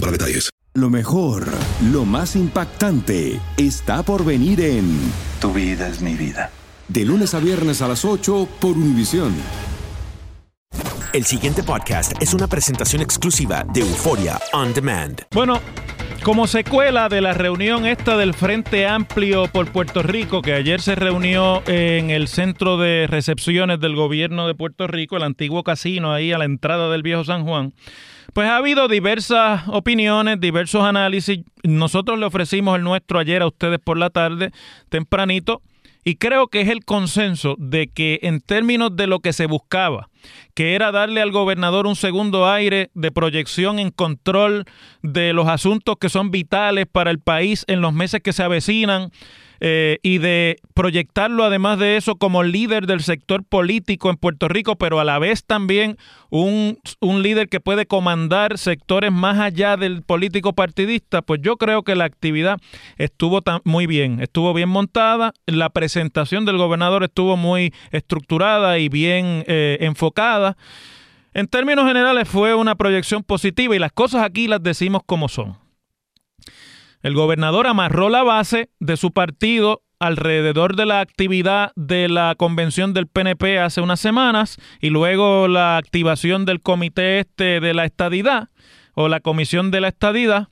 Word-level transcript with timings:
para 0.00 0.12
detalles. 0.12 0.50
Lo 0.74 0.90
mejor, 0.90 1.46
lo 1.90 2.04
más 2.04 2.36
impactante, 2.36 3.40
está 3.56 4.02
por 4.02 4.24
venir 4.24 4.60
en 4.60 4.98
Tu 5.40 5.52
vida 5.52 5.88
es 5.88 6.00
mi 6.00 6.14
vida. 6.14 6.50
De 6.88 7.04
lunes 7.04 7.34
a 7.34 7.40
viernes 7.40 7.82
a 7.82 7.88
las 7.88 8.04
8 8.04 8.48
por 8.60 8.76
Univisión. 8.76 9.34
El 11.12 11.24
siguiente 11.24 11.62
podcast 11.62 12.12
es 12.20 12.34
una 12.34 12.46
presentación 12.46 13.02
exclusiva 13.02 13.64
de 13.72 13.80
Euforia 13.80 14.38
On 14.52 14.72
Demand. 14.72 15.22
Bueno, 15.32 15.60
como 16.22 16.46
secuela 16.46 17.08
de 17.08 17.20
la 17.20 17.32
reunión 17.32 17.86
esta 17.86 18.16
del 18.16 18.34
Frente 18.34 18.86
Amplio 18.86 19.46
por 19.48 19.72
Puerto 19.72 20.02
Rico, 20.02 20.42
que 20.42 20.52
ayer 20.52 20.80
se 20.80 20.94
reunió 20.94 21.62
en 21.66 22.10
el 22.10 22.28
centro 22.28 22.76
de 22.76 23.06
recepciones 23.08 23.80
del 23.80 23.96
gobierno 23.96 24.46
de 24.46 24.54
Puerto 24.54 24.86
Rico, 24.86 25.16
el 25.16 25.22
antiguo 25.22 25.64
casino 25.64 26.12
ahí 26.12 26.32
a 26.32 26.38
la 26.38 26.44
entrada 26.44 26.90
del 26.90 27.02
viejo 27.02 27.24
San 27.24 27.44
Juan, 27.44 27.72
pues 28.38 28.48
ha 28.48 28.58
habido 28.58 28.86
diversas 28.86 29.66
opiniones, 29.66 30.38
diversos 30.38 30.84
análisis. 30.84 31.40
Nosotros 31.64 32.20
le 32.20 32.26
ofrecimos 32.26 32.76
el 32.76 32.84
nuestro 32.84 33.18
ayer 33.18 33.42
a 33.42 33.48
ustedes 33.48 33.80
por 33.80 33.98
la 33.98 34.10
tarde, 34.10 34.52
tempranito. 34.90 35.60
Y 36.04 36.14
creo 36.14 36.46
que 36.46 36.60
es 36.60 36.68
el 36.68 36.84
consenso 36.84 37.56
de 37.58 37.88
que 37.88 38.20
en 38.22 38.40
términos 38.40 38.94
de 38.94 39.08
lo 39.08 39.18
que 39.18 39.32
se 39.32 39.46
buscaba, 39.46 40.08
que 40.54 40.76
era 40.76 40.92
darle 40.92 41.20
al 41.20 41.32
gobernador 41.32 41.88
un 41.88 41.96
segundo 41.96 42.48
aire 42.48 42.92
de 42.94 43.10
proyección 43.10 43.80
en 43.80 43.90
control 43.90 44.66
de 45.02 45.32
los 45.32 45.48
asuntos 45.48 45.96
que 46.00 46.08
son 46.08 46.30
vitales 46.30 46.86
para 46.86 47.10
el 47.10 47.18
país 47.18 47.64
en 47.66 47.80
los 47.80 47.92
meses 47.92 48.20
que 48.22 48.32
se 48.32 48.44
avecinan, 48.44 49.10
eh, 49.60 49.98
y 50.02 50.18
de 50.18 50.58
proyectarlo 50.74 51.44
además 51.44 51.78
de 51.78 51.96
eso 51.96 52.16
como 52.16 52.42
líder 52.42 52.86
del 52.86 53.00
sector 53.00 53.44
político 53.44 54.10
en 54.10 54.16
Puerto 54.16 54.48
Rico, 54.48 54.76
pero 54.76 55.00
a 55.00 55.04
la 55.04 55.18
vez 55.18 55.44
también 55.44 55.96
un, 56.30 56.78
un 57.00 57.22
líder 57.22 57.48
que 57.48 57.60
puede 57.60 57.86
comandar 57.86 58.58
sectores 58.58 59.12
más 59.12 59.38
allá 59.38 59.76
del 59.76 60.02
político 60.02 60.52
partidista, 60.52 61.22
pues 61.22 61.40
yo 61.42 61.56
creo 61.56 61.82
que 61.82 61.96
la 61.96 62.04
actividad 62.04 62.58
estuvo 62.96 63.42
muy 63.64 63.86
bien, 63.86 64.20
estuvo 64.20 64.54
bien 64.54 64.68
montada, 64.68 65.32
la 65.46 65.70
presentación 65.70 66.44
del 66.44 66.58
gobernador 66.58 67.04
estuvo 67.04 67.36
muy 67.36 67.72
estructurada 67.90 68.78
y 68.78 68.88
bien 68.88 69.44
eh, 69.46 69.78
enfocada. 69.80 70.56
En 71.34 71.46
términos 71.46 71.86
generales 71.86 72.28
fue 72.28 72.54
una 72.54 72.74
proyección 72.74 73.22
positiva 73.22 73.74
y 73.76 73.78
las 73.78 73.92
cosas 73.92 74.22
aquí 74.22 74.48
las 74.48 74.62
decimos 74.62 75.02
como 75.04 75.28
son. 75.28 75.56
El 77.02 77.14
gobernador 77.14 77.66
amarró 77.66 78.08
la 78.08 78.22
base 78.22 78.70
de 78.80 78.96
su 78.96 79.12
partido 79.12 79.82
alrededor 80.00 80.76
de 80.76 80.86
la 80.86 81.00
actividad 81.00 81.72
de 81.76 82.08
la 82.08 82.34
convención 82.36 82.94
del 82.94 83.06
PNP 83.06 83.58
hace 83.58 83.80
unas 83.80 84.00
semanas 84.00 84.58
y 84.80 84.90
luego 84.90 85.48
la 85.48 85.76
activación 85.76 86.44
del 86.44 86.60
comité 86.60 87.20
este 87.20 87.60
de 87.60 87.74
la 87.74 87.84
estadidad 87.84 88.48
o 88.94 89.08
la 89.08 89.20
comisión 89.20 89.70
de 89.70 89.80
la 89.80 89.88
estadidad 89.88 90.48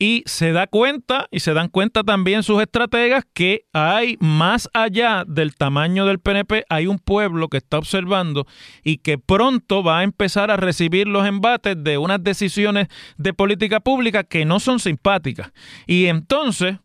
y 0.00 0.22
se 0.24 0.52
da 0.52 0.66
cuenta 0.66 1.28
y 1.30 1.40
se 1.40 1.52
dan 1.52 1.68
cuenta 1.68 2.02
también 2.02 2.42
sus 2.42 2.60
estrategas 2.62 3.24
que 3.34 3.66
hay 3.74 4.16
más 4.18 4.68
allá 4.72 5.24
del 5.28 5.54
tamaño 5.54 6.06
del 6.06 6.18
PNP, 6.18 6.64
hay 6.70 6.86
un 6.86 6.98
pueblo 6.98 7.48
que 7.48 7.58
está 7.58 7.76
observando 7.76 8.46
y 8.82 8.96
que 8.96 9.18
pronto 9.18 9.84
va 9.84 9.98
a 9.98 10.02
empezar 10.02 10.50
a 10.50 10.56
recibir 10.56 11.06
los 11.06 11.26
embates 11.26 11.76
de 11.84 11.98
unas 11.98 12.24
decisiones 12.24 12.88
de 13.18 13.34
política 13.34 13.80
pública 13.80 14.24
que 14.24 14.46
no 14.46 14.58
son 14.58 14.80
simpáticas. 14.80 15.52
Y 15.86 16.06
entonces 16.06 16.78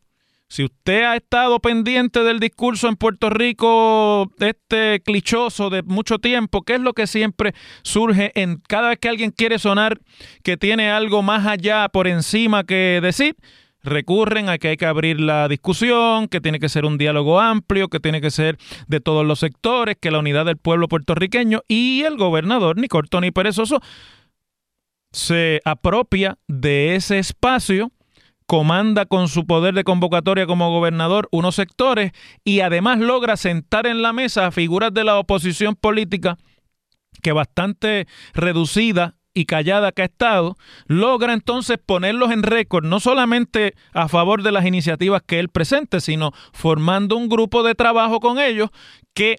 si 0.47 0.63
usted 0.63 1.03
ha 1.03 1.15
estado 1.15 1.59
pendiente 1.59 2.23
del 2.23 2.39
discurso 2.39 2.87
en 2.87 2.95
Puerto 2.95 3.29
Rico, 3.29 4.31
este 4.39 5.01
clichoso 5.01 5.69
de 5.69 5.81
mucho 5.83 6.19
tiempo, 6.19 6.61
¿qué 6.61 6.75
es 6.75 6.81
lo 6.81 6.93
que 6.93 7.07
siempre 7.07 7.53
surge 7.83 8.31
en 8.39 8.61
cada 8.67 8.89
vez 8.89 8.99
que 8.99 9.09
alguien 9.09 9.31
quiere 9.31 9.59
sonar 9.59 9.99
que 10.43 10.55
tiene 10.55 10.91
algo 10.91 11.23
más 11.23 11.47
allá 11.47 11.89
por 11.89 12.07
encima 12.07 12.63
que 12.63 12.99
decir? 13.01 13.35
recurren 13.85 14.49
a 14.49 14.57
que 14.57 14.69
hay 14.69 14.77
que 14.77 14.87
abrir 14.87 15.21
la 15.21 15.47
discusión, 15.47 16.27
que 16.27 16.41
tiene 16.41 16.59
que 16.59 16.69
ser 16.69 16.85
un 16.85 16.97
diálogo 16.97 17.39
amplio, 17.39 17.87
que 17.87 17.99
tiene 17.99 18.19
que 18.19 18.31
ser 18.31 18.57
de 18.87 18.99
todos 18.99 19.25
los 19.25 19.39
sectores, 19.39 19.95
que 19.99 20.09
la 20.09 20.19
unidad 20.19 20.45
del 20.45 20.57
pueblo 20.57 20.87
puertorriqueño 20.87 21.61
y 21.67 22.01
el 22.01 22.17
gobernador, 22.17 22.77
ni 22.77 22.87
corto 22.87 23.21
ni 23.21 23.29
perezoso, 23.29 23.79
se 25.11 25.61
apropia 25.63 26.37
de 26.47 26.95
ese 26.95 27.19
espacio 27.19 27.91
comanda 28.45 29.05
con 29.05 29.27
su 29.27 29.45
poder 29.45 29.73
de 29.73 29.83
convocatoria 29.83 30.45
como 30.45 30.71
gobernador 30.71 31.27
unos 31.31 31.55
sectores 31.55 32.11
y 32.43 32.59
además 32.59 32.99
logra 32.99 33.37
sentar 33.37 33.87
en 33.87 34.01
la 34.01 34.13
mesa 34.13 34.47
a 34.47 34.51
figuras 34.51 34.93
de 34.93 35.03
la 35.03 35.17
oposición 35.17 35.75
política 35.75 36.37
que 37.21 37.31
bastante 37.31 38.07
reducida 38.33 39.15
y 39.33 39.45
callada 39.45 39.91
que 39.91 40.01
ha 40.01 40.05
estado, 40.05 40.55
logra 40.87 41.33
entonces 41.33 41.77
ponerlos 41.85 42.31
en 42.31 42.41
récord, 42.41 42.85
no 42.85 43.01
solamente 43.01 43.75
a 43.93 44.07
favor 44.07 44.43
de 44.43 44.53
las 44.53 44.65
iniciativas 44.65 45.21
que 45.21 45.39
él 45.39 45.49
presente, 45.49 45.99
sino 45.99 46.31
formando 46.53 47.17
un 47.17 47.27
grupo 47.27 47.61
de 47.61 47.75
trabajo 47.75 48.21
con 48.21 48.39
ellos 48.39 48.69
que 49.13 49.37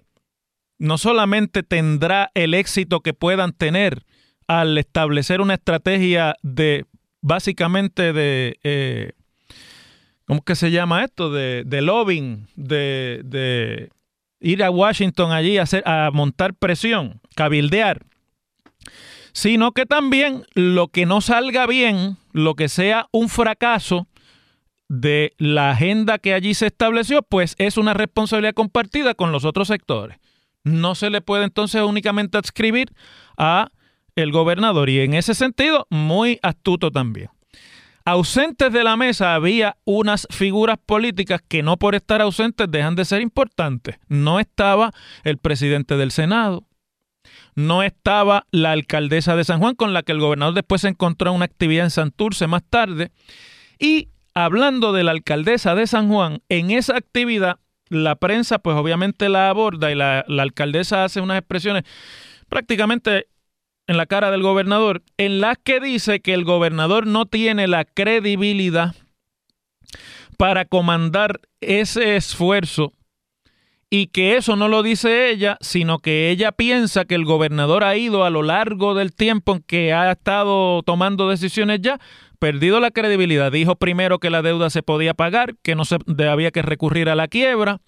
no 0.78 0.98
solamente 0.98 1.62
tendrá 1.62 2.30
el 2.34 2.52
éxito 2.52 3.00
que 3.00 3.14
puedan 3.14 3.52
tener 3.52 4.04
al 4.46 4.76
establecer 4.76 5.40
una 5.40 5.54
estrategia 5.54 6.34
de 6.42 6.84
básicamente 7.26 8.12
de, 8.12 8.56
eh, 8.62 9.12
¿cómo 10.26 10.42
que 10.42 10.54
se 10.54 10.70
llama 10.70 11.02
esto? 11.02 11.32
De, 11.32 11.64
de 11.66 11.82
lobbying, 11.82 12.46
de, 12.54 13.20
de, 13.24 13.90
ir 14.38 14.62
a 14.62 14.70
Washington 14.70 15.32
allí 15.32 15.58
a, 15.58 15.62
hacer, 15.62 15.82
a 15.88 16.10
montar 16.12 16.54
presión, 16.54 17.20
cabildear, 17.34 18.06
sino 19.32 19.72
que 19.72 19.86
también 19.86 20.44
lo 20.54 20.86
que 20.86 21.04
no 21.04 21.20
salga 21.20 21.66
bien, 21.66 22.16
lo 22.32 22.54
que 22.54 22.68
sea 22.68 23.08
un 23.10 23.28
fracaso 23.28 24.06
de 24.88 25.32
la 25.36 25.70
agenda 25.72 26.18
que 26.18 26.32
allí 26.32 26.54
se 26.54 26.66
estableció, 26.66 27.22
pues 27.22 27.56
es 27.58 27.76
una 27.76 27.92
responsabilidad 27.92 28.54
compartida 28.54 29.14
con 29.14 29.32
los 29.32 29.44
otros 29.44 29.66
sectores. 29.66 30.18
No 30.62 30.94
se 30.94 31.10
le 31.10 31.22
puede 31.22 31.42
entonces 31.42 31.82
únicamente 31.82 32.38
adscribir 32.38 32.92
a 33.36 33.72
el 34.16 34.32
gobernador 34.32 34.90
y 34.90 35.00
en 35.00 35.14
ese 35.14 35.34
sentido 35.34 35.86
muy 35.90 36.38
astuto 36.42 36.90
también. 36.90 37.30
Ausentes 38.04 38.72
de 38.72 38.84
la 38.84 38.96
mesa 38.96 39.34
había 39.34 39.76
unas 39.84 40.28
figuras 40.30 40.78
políticas 40.84 41.40
que 41.46 41.62
no 41.62 41.76
por 41.76 41.96
estar 41.96 42.22
ausentes 42.22 42.70
dejan 42.70 42.94
de 42.94 43.04
ser 43.04 43.20
importantes. 43.20 43.98
No 44.08 44.38
estaba 44.38 44.92
el 45.24 45.38
presidente 45.38 45.96
del 45.96 46.12
Senado, 46.12 46.64
no 47.56 47.82
estaba 47.82 48.46
la 48.52 48.72
alcaldesa 48.72 49.34
de 49.34 49.42
San 49.42 49.58
Juan 49.58 49.74
con 49.74 49.92
la 49.92 50.02
que 50.02 50.12
el 50.12 50.20
gobernador 50.20 50.54
después 50.54 50.82
se 50.82 50.88
encontró 50.88 51.30
en 51.30 51.36
una 51.36 51.46
actividad 51.46 51.84
en 51.84 51.90
Santurce 51.90 52.46
más 52.46 52.62
tarde. 52.62 53.10
Y 53.78 54.10
hablando 54.34 54.92
de 54.92 55.02
la 55.02 55.10
alcaldesa 55.10 55.74
de 55.74 55.88
San 55.88 56.08
Juan, 56.08 56.42
en 56.48 56.70
esa 56.70 56.96
actividad 56.96 57.58
la 57.88 58.14
prensa 58.16 58.58
pues 58.60 58.76
obviamente 58.76 59.28
la 59.28 59.48
aborda 59.48 59.90
y 59.90 59.94
la, 59.94 60.24
la 60.28 60.42
alcaldesa 60.42 61.04
hace 61.04 61.20
unas 61.20 61.38
expresiones 61.38 61.84
prácticamente 62.48 63.26
en 63.86 63.96
la 63.96 64.06
cara 64.06 64.30
del 64.30 64.42
gobernador, 64.42 65.02
en 65.16 65.40
las 65.40 65.58
que 65.58 65.80
dice 65.80 66.20
que 66.20 66.34
el 66.34 66.44
gobernador 66.44 67.06
no 67.06 67.26
tiene 67.26 67.66
la 67.68 67.84
credibilidad 67.84 68.94
para 70.36 70.64
comandar 70.64 71.40
ese 71.60 72.16
esfuerzo 72.16 72.92
y 73.88 74.08
que 74.08 74.36
eso 74.36 74.56
no 74.56 74.68
lo 74.68 74.82
dice 74.82 75.30
ella, 75.30 75.56
sino 75.60 76.00
que 76.00 76.30
ella 76.30 76.50
piensa 76.52 77.04
que 77.04 77.14
el 77.14 77.24
gobernador 77.24 77.84
ha 77.84 77.96
ido 77.96 78.24
a 78.24 78.30
lo 78.30 78.42
largo 78.42 78.94
del 78.94 79.14
tiempo 79.14 79.54
en 79.54 79.62
que 79.62 79.92
ha 79.92 80.10
estado 80.10 80.82
tomando 80.82 81.28
decisiones 81.28 81.80
ya, 81.80 82.00
perdido 82.40 82.80
la 82.80 82.90
credibilidad. 82.90 83.52
Dijo 83.52 83.76
primero 83.76 84.18
que 84.18 84.30
la 84.30 84.42
deuda 84.42 84.70
se 84.70 84.82
podía 84.82 85.14
pagar, 85.14 85.54
que 85.62 85.76
no 85.76 85.84
se 85.84 85.98
había 86.28 86.50
que 86.50 86.62
recurrir 86.62 87.08
a 87.08 87.14
la 87.14 87.28
quiebra, 87.28 87.80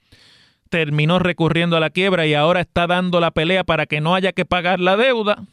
terminó 0.70 1.18
recurriendo 1.18 1.76
a 1.76 1.80
la 1.80 1.90
quiebra 1.90 2.26
y 2.26 2.34
ahora 2.34 2.60
está 2.60 2.86
dando 2.86 3.18
la 3.20 3.32
pelea 3.32 3.64
para 3.64 3.86
que 3.86 4.00
no 4.00 4.14
haya 4.14 4.32
que 4.32 4.44
pagar 4.44 4.78
la 4.78 4.96
deuda 4.96 5.44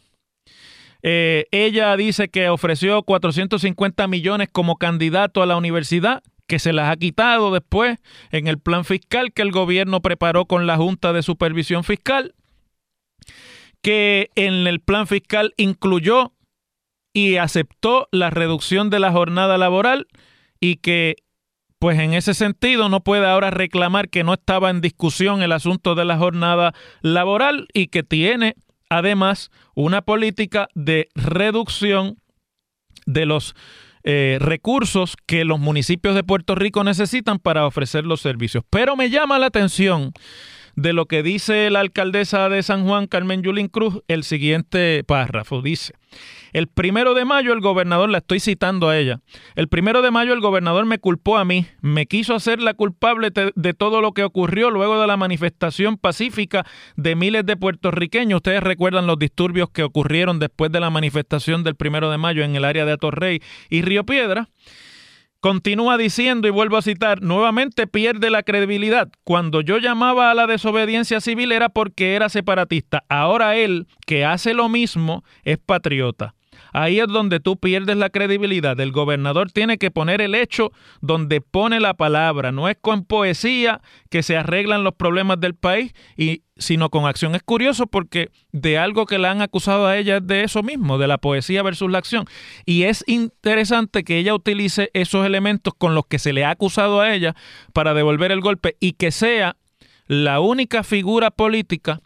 eh, 1.07 1.45
ella 1.51 1.95
dice 1.95 2.29
que 2.29 2.49
ofreció 2.49 3.03
450 3.03 4.07
millones 4.07 4.49
como 4.51 4.77
candidato 4.77 5.43
a 5.43 5.45
la 5.45 5.55
universidad, 5.55 6.23
que 6.47 6.57
se 6.57 6.73
las 6.73 6.91
ha 6.91 6.97
quitado 6.97 7.53
después 7.53 7.99
en 8.31 8.47
el 8.47 8.57
plan 8.57 8.85
fiscal 8.85 9.31
que 9.31 9.43
el 9.43 9.51
gobierno 9.51 10.01
preparó 10.01 10.45
con 10.47 10.65
la 10.65 10.77
Junta 10.77 11.13
de 11.13 11.21
Supervisión 11.21 11.83
Fiscal, 11.83 12.33
que 13.83 14.31
en 14.33 14.65
el 14.65 14.79
plan 14.79 15.05
fiscal 15.05 15.53
incluyó 15.57 16.33
y 17.13 17.35
aceptó 17.35 18.07
la 18.11 18.31
reducción 18.31 18.89
de 18.89 18.99
la 18.99 19.11
jornada 19.11 19.59
laboral 19.59 20.07
y 20.59 20.77
que 20.77 21.17
pues 21.77 21.99
en 21.99 22.15
ese 22.15 22.33
sentido 22.33 22.89
no 22.89 23.01
puede 23.01 23.27
ahora 23.27 23.51
reclamar 23.51 24.09
que 24.09 24.23
no 24.23 24.33
estaba 24.33 24.71
en 24.71 24.81
discusión 24.81 25.43
el 25.43 25.51
asunto 25.51 25.93
de 25.93 26.05
la 26.05 26.17
jornada 26.17 26.73
laboral 27.01 27.67
y 27.73 27.89
que 27.89 28.01
tiene 28.01 28.55
además 28.89 29.51
una 29.73 30.01
política 30.01 30.67
de 30.73 31.09
reducción 31.15 32.17
de 33.05 33.25
los 33.25 33.55
eh, 34.03 34.37
recursos 34.39 35.15
que 35.25 35.45
los 35.45 35.59
municipios 35.59 36.15
de 36.15 36.23
Puerto 36.23 36.55
Rico 36.55 36.83
necesitan 36.83 37.39
para 37.39 37.65
ofrecer 37.65 38.05
los 38.05 38.21
servicios. 38.21 38.63
Pero 38.69 38.95
me 38.95 39.09
llama 39.09 39.39
la 39.39 39.47
atención 39.47 40.13
de 40.75 40.93
lo 40.93 41.05
que 41.05 41.23
dice 41.23 41.69
la 41.69 41.79
alcaldesa 41.79 42.49
de 42.49 42.63
San 42.63 42.85
Juan, 42.85 43.07
Carmen 43.07 43.41
Yulín 43.41 43.67
Cruz, 43.67 44.01
el 44.07 44.23
siguiente 44.23 45.03
párrafo. 45.05 45.61
Dice, 45.61 45.93
el 46.53 46.67
primero 46.67 47.13
de 47.13 47.25
mayo 47.25 47.53
el 47.53 47.61
gobernador, 47.61 48.09
la 48.09 48.19
estoy 48.19 48.39
citando 48.39 48.89
a 48.89 48.97
ella, 48.97 49.19
el 49.55 49.67
primero 49.67 50.01
de 50.01 50.11
mayo 50.11 50.33
el 50.33 50.41
gobernador 50.41 50.85
me 50.85 50.99
culpó 50.99 51.37
a 51.37 51.45
mí, 51.45 51.65
me 51.81 52.05
quiso 52.05 52.35
hacer 52.35 52.61
la 52.61 52.73
culpable 52.73 53.29
de 53.55 53.73
todo 53.73 54.01
lo 54.01 54.13
que 54.13 54.23
ocurrió 54.23 54.69
luego 54.69 54.99
de 54.99 55.07
la 55.07 55.17
manifestación 55.17 55.97
pacífica 55.97 56.65
de 56.95 57.15
miles 57.15 57.45
de 57.45 57.57
puertorriqueños. 57.57 58.37
Ustedes 58.37 58.63
recuerdan 58.63 59.07
los 59.07 59.19
disturbios 59.19 59.69
que 59.69 59.83
ocurrieron 59.83 60.39
después 60.39 60.71
de 60.71 60.79
la 60.79 60.89
manifestación 60.89 61.63
del 61.63 61.75
primero 61.75 62.11
de 62.11 62.17
mayo 62.17 62.43
en 62.43 62.55
el 62.55 62.65
área 62.65 62.85
de 62.85 62.93
Atorrey 62.93 63.41
y 63.69 63.81
Río 63.81 64.05
Piedra. 64.05 64.49
Continúa 65.45 65.99
diciendo, 65.99 66.47
y 66.47 66.49
vuelvo 66.49 66.75
a 66.75 66.81
citar, 66.81 67.21
nuevamente 67.21 67.85
pierde 67.85 68.31
la 68.31 68.41
credibilidad. 68.41 69.09
Cuando 69.23 69.61
yo 69.61 69.77
llamaba 69.77 70.31
a 70.31 70.33
la 70.33 70.47
desobediencia 70.47 71.21
civil 71.21 71.51
era 71.51 71.69
porque 71.69 72.15
era 72.15 72.29
separatista. 72.29 73.03
Ahora 73.09 73.55
él, 73.55 73.85
que 74.07 74.25
hace 74.25 74.55
lo 74.55 74.69
mismo, 74.69 75.23
es 75.43 75.59
patriota. 75.59 76.33
Ahí 76.73 76.99
es 76.99 77.07
donde 77.07 77.39
tú 77.39 77.57
pierdes 77.57 77.97
la 77.97 78.09
credibilidad. 78.09 78.79
El 78.79 78.91
gobernador 78.91 79.51
tiene 79.51 79.77
que 79.77 79.91
poner 79.91 80.21
el 80.21 80.35
hecho 80.35 80.71
donde 81.01 81.41
pone 81.41 81.79
la 81.79 81.93
palabra. 81.93 82.51
No 82.51 82.69
es 82.69 82.77
con 82.79 83.05
poesía 83.05 83.81
que 84.09 84.23
se 84.23 84.37
arreglan 84.37 84.83
los 84.83 84.93
problemas 84.93 85.39
del 85.39 85.55
país, 85.55 85.93
y, 86.17 86.43
sino 86.57 86.89
con 86.89 87.05
acción. 87.05 87.35
Es 87.35 87.43
curioso 87.43 87.87
porque 87.87 88.31
de 88.51 88.77
algo 88.77 89.05
que 89.05 89.19
le 89.19 89.27
han 89.27 89.41
acusado 89.41 89.87
a 89.87 89.97
ella 89.97 90.17
es 90.17 90.27
de 90.27 90.43
eso 90.43 90.63
mismo, 90.63 90.97
de 90.97 91.07
la 91.07 91.17
poesía 91.17 91.63
versus 91.63 91.91
la 91.91 91.97
acción. 91.97 92.25
Y 92.65 92.83
es 92.83 93.03
interesante 93.07 94.03
que 94.03 94.17
ella 94.17 94.33
utilice 94.33 94.89
esos 94.93 95.25
elementos 95.25 95.73
con 95.77 95.95
los 95.95 96.05
que 96.05 96.19
se 96.19 96.33
le 96.33 96.45
ha 96.45 96.51
acusado 96.51 97.01
a 97.01 97.13
ella 97.13 97.35
para 97.73 97.93
devolver 97.93 98.31
el 98.31 98.41
golpe 98.41 98.77
y 98.79 98.93
que 98.93 99.11
sea 99.11 99.57
la 100.07 100.39
única 100.39 100.83
figura 100.83 101.31
política 101.31 102.01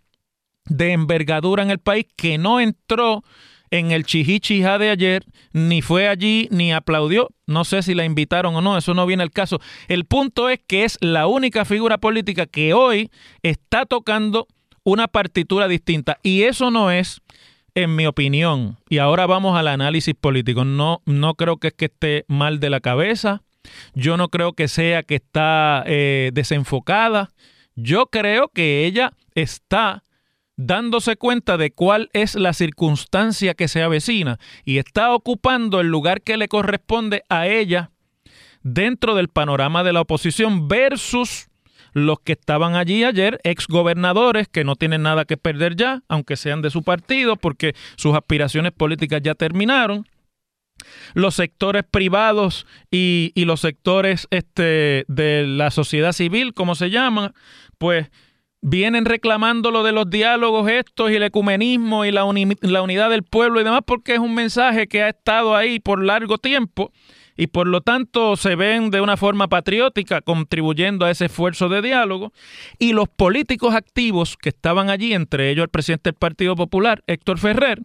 de 0.65 0.93
envergadura 0.93 1.63
en 1.63 1.71
el 1.71 1.79
país 1.79 2.05
que 2.15 2.37
no 2.37 2.59
entró 2.59 3.23
en 3.71 3.91
el 3.91 4.05
chihichija 4.05 4.77
de 4.77 4.89
ayer, 4.89 5.25
ni 5.53 5.81
fue 5.81 6.07
allí, 6.07 6.47
ni 6.51 6.73
aplaudió. 6.73 7.29
No 7.47 7.63
sé 7.63 7.83
si 7.83 7.95
la 7.95 8.05
invitaron 8.05 8.55
o 8.55 8.61
no, 8.61 8.77
eso 8.77 8.93
no 8.93 9.05
viene 9.05 9.23
al 9.23 9.31
caso. 9.31 9.59
El 9.87 10.05
punto 10.05 10.49
es 10.49 10.59
que 10.67 10.83
es 10.83 10.97
la 11.01 11.27
única 11.27 11.65
figura 11.65 11.97
política 11.97 12.45
que 12.45 12.73
hoy 12.73 13.11
está 13.43 13.85
tocando 13.85 14.47
una 14.83 15.07
partitura 15.07 15.67
distinta. 15.67 16.17
Y 16.23 16.43
eso 16.43 16.71
no 16.71 16.91
es, 16.91 17.21
en 17.75 17.95
mi 17.95 18.05
opinión, 18.05 18.77
y 18.89 18.97
ahora 18.97 19.25
vamos 19.25 19.57
al 19.57 19.67
análisis 19.67 20.15
político. 20.15 20.65
No, 20.65 21.01
no 21.05 21.35
creo 21.35 21.57
que 21.57 21.67
es 21.67 21.73
que 21.73 21.85
esté 21.85 22.25
mal 22.27 22.59
de 22.59 22.69
la 22.69 22.79
cabeza. 22.79 23.43
Yo 23.93 24.17
no 24.17 24.29
creo 24.29 24.53
que 24.53 24.67
sea 24.67 25.03
que 25.03 25.15
está 25.15 25.83
eh, 25.85 26.31
desenfocada. 26.33 27.29
Yo 27.75 28.07
creo 28.07 28.49
que 28.49 28.85
ella 28.85 29.13
está 29.35 30.03
dándose 30.59 31.15
cuenta 31.15 31.55
de 31.55 31.71
cuál 31.71 32.09
es 32.11 32.35
la 32.35 32.51
circunstancia 32.51 33.53
que 33.53 33.69
se 33.69 33.81
avecina 33.81 34.39
y 34.65 34.77
está 34.77 35.13
ocupando 35.13 35.79
el 35.79 35.87
lugar 35.87 36.21
que 36.21 36.35
le 36.35 36.49
corresponde 36.49 37.23
a 37.29 37.47
ella 37.47 37.91
dentro 38.61 39.15
del 39.15 39.29
panorama 39.29 39.85
de 39.85 39.93
la 39.93 40.01
oposición 40.01 40.67
versus 40.67 41.47
los 41.93 42.19
que 42.19 42.33
estaban 42.33 42.75
allí 42.75 43.05
ayer, 43.05 43.39
exgobernadores 43.45 44.49
que 44.49 44.65
no 44.65 44.75
tienen 44.75 45.01
nada 45.01 45.23
que 45.23 45.37
perder 45.37 45.77
ya, 45.77 46.03
aunque 46.09 46.35
sean 46.35 46.61
de 46.61 46.71
su 46.71 46.83
partido, 46.83 47.37
porque 47.37 47.73
sus 47.95 48.13
aspiraciones 48.13 48.73
políticas 48.73 49.21
ya 49.23 49.35
terminaron. 49.35 50.05
Los 51.13 51.35
sectores 51.35 51.83
privados 51.89 52.67
y, 52.91 53.31
y 53.33 53.45
los 53.45 53.61
sectores 53.61 54.27
este, 54.29 55.05
de 55.07 55.45
la 55.47 55.71
sociedad 55.71 56.11
civil, 56.11 56.53
como 56.53 56.75
se 56.75 56.89
llama, 56.89 57.33
pues 57.77 58.09
vienen 58.61 59.05
reclamando 59.05 59.71
lo 59.71 59.83
de 59.83 59.91
los 59.91 60.09
diálogos 60.09 60.69
estos 60.69 61.11
y 61.11 61.15
el 61.15 61.23
ecumenismo 61.23 62.05
y 62.05 62.11
la, 62.11 62.25
unidad 62.25 63.09
del 63.09 63.23
pueblo 63.23 63.61
y 63.61 63.63
demás 63.63 63.81
porque 63.85 64.13
es 64.13 64.19
un 64.19 64.35
mensaje 64.35 64.87
que 64.87 65.03
ha 65.03 65.09
estado 65.09 65.55
ahí 65.55 65.79
por 65.79 66.03
largo 66.03 66.37
tiempo 66.37 66.91
y 67.37 67.47
por 67.47 67.67
lo 67.67 67.79
tanto 67.79 68.35
se 68.35 68.55
ven 68.55 68.89
de 68.91 68.99
una 68.99 69.15
forma 69.15 69.47
patriótica 69.47 70.19
contribuyendo 70.19 71.05
a 71.05 71.11
ese 71.11 71.25
esfuerzo 71.25 71.69
de 71.69 71.81
diálogo. 71.81 72.33
Y 72.79 72.91
los 72.91 73.07
políticos 73.07 73.73
activos 73.73 74.35
que 74.35 74.49
estaban 74.49 74.89
allí, 74.89 75.13
entre 75.13 75.49
ellos 75.49 75.63
el 75.63 75.69
presidente 75.69 76.09
del 76.09 76.19
Partido 76.19 76.57
Popular, 76.57 77.01
Héctor 77.07 77.39
Ferrer, 77.39 77.79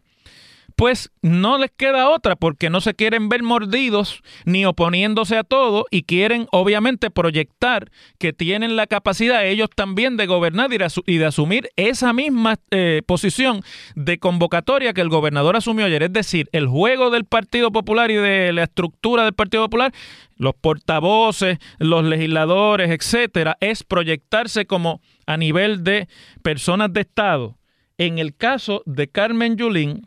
pues 0.76 1.10
no 1.22 1.58
les 1.58 1.70
queda 1.70 2.10
otra 2.10 2.36
porque 2.36 2.70
no 2.70 2.80
se 2.80 2.94
quieren 2.94 3.28
ver 3.28 3.42
mordidos 3.42 4.22
ni 4.44 4.64
oponiéndose 4.64 5.36
a 5.36 5.44
todo 5.44 5.86
y 5.90 6.02
quieren 6.02 6.48
obviamente 6.50 7.10
proyectar 7.10 7.90
que 8.18 8.32
tienen 8.32 8.76
la 8.76 8.86
capacidad 8.86 9.44
ellos 9.46 9.68
también 9.74 10.16
de 10.16 10.26
gobernar 10.26 10.64
y 11.06 11.18
de 11.18 11.26
asumir 11.26 11.68
esa 11.76 12.12
misma 12.12 12.56
eh, 12.70 13.02
posición 13.06 13.62
de 13.94 14.18
convocatoria 14.18 14.92
que 14.92 15.00
el 15.00 15.08
gobernador 15.08 15.56
asumió 15.56 15.86
ayer. 15.86 16.02
Es 16.04 16.12
decir, 16.12 16.48
el 16.52 16.66
juego 16.66 17.10
del 17.10 17.24
Partido 17.24 17.70
Popular 17.70 18.10
y 18.10 18.14
de 18.14 18.52
la 18.52 18.64
estructura 18.64 19.24
del 19.24 19.34
Partido 19.34 19.64
Popular, 19.64 19.92
los 20.36 20.54
portavoces, 20.54 21.58
los 21.78 22.04
legisladores, 22.04 22.90
etcétera, 22.90 23.56
es 23.60 23.82
proyectarse 23.82 24.66
como 24.66 25.00
a 25.26 25.36
nivel 25.36 25.84
de 25.84 26.08
personas 26.42 26.92
de 26.92 27.00
Estado. 27.02 27.58
En 27.98 28.18
el 28.18 28.34
caso 28.34 28.82
de 28.86 29.08
Carmen 29.08 29.56
Yulín, 29.56 30.06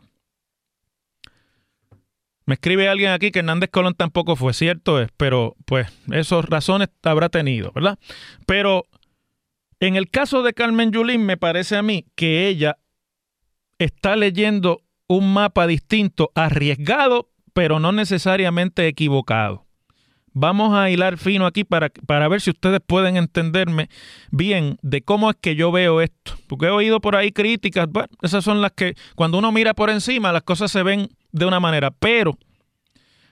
me 2.48 2.54
escribe 2.54 2.88
alguien 2.88 3.10
aquí 3.10 3.30
que 3.30 3.40
Hernández 3.40 3.68
Colón 3.70 3.92
tampoco 3.92 4.34
fue 4.34 4.54
cierto, 4.54 5.02
es, 5.02 5.10
pero 5.18 5.54
pues 5.66 5.86
esas 6.10 6.46
razones 6.46 6.88
habrá 7.02 7.28
tenido, 7.28 7.72
¿verdad? 7.72 7.98
Pero 8.46 8.86
en 9.80 9.96
el 9.96 10.08
caso 10.08 10.42
de 10.42 10.54
Carmen 10.54 10.90
Yulín, 10.90 11.26
me 11.26 11.36
parece 11.36 11.76
a 11.76 11.82
mí 11.82 12.06
que 12.14 12.48
ella 12.48 12.78
está 13.78 14.16
leyendo 14.16 14.80
un 15.08 15.30
mapa 15.34 15.66
distinto, 15.66 16.32
arriesgado, 16.34 17.28
pero 17.52 17.80
no 17.80 17.92
necesariamente 17.92 18.86
equivocado. 18.86 19.66
Vamos 20.40 20.72
a 20.72 20.88
hilar 20.88 21.18
fino 21.18 21.46
aquí 21.46 21.64
para, 21.64 21.88
para 21.88 22.28
ver 22.28 22.40
si 22.40 22.50
ustedes 22.50 22.80
pueden 22.86 23.16
entenderme 23.16 23.88
bien 24.30 24.78
de 24.82 25.02
cómo 25.02 25.30
es 25.30 25.36
que 25.40 25.56
yo 25.56 25.72
veo 25.72 26.00
esto. 26.00 26.34
Porque 26.46 26.66
he 26.66 26.70
oído 26.70 27.00
por 27.00 27.16
ahí 27.16 27.32
críticas, 27.32 27.88
bueno, 27.90 28.08
esas 28.22 28.44
son 28.44 28.62
las 28.62 28.70
que 28.70 28.94
cuando 29.16 29.38
uno 29.38 29.50
mira 29.50 29.74
por 29.74 29.90
encima 29.90 30.30
las 30.30 30.44
cosas 30.44 30.70
se 30.70 30.84
ven 30.84 31.08
de 31.32 31.44
una 31.44 31.58
manera. 31.58 31.90
Pero 31.90 32.38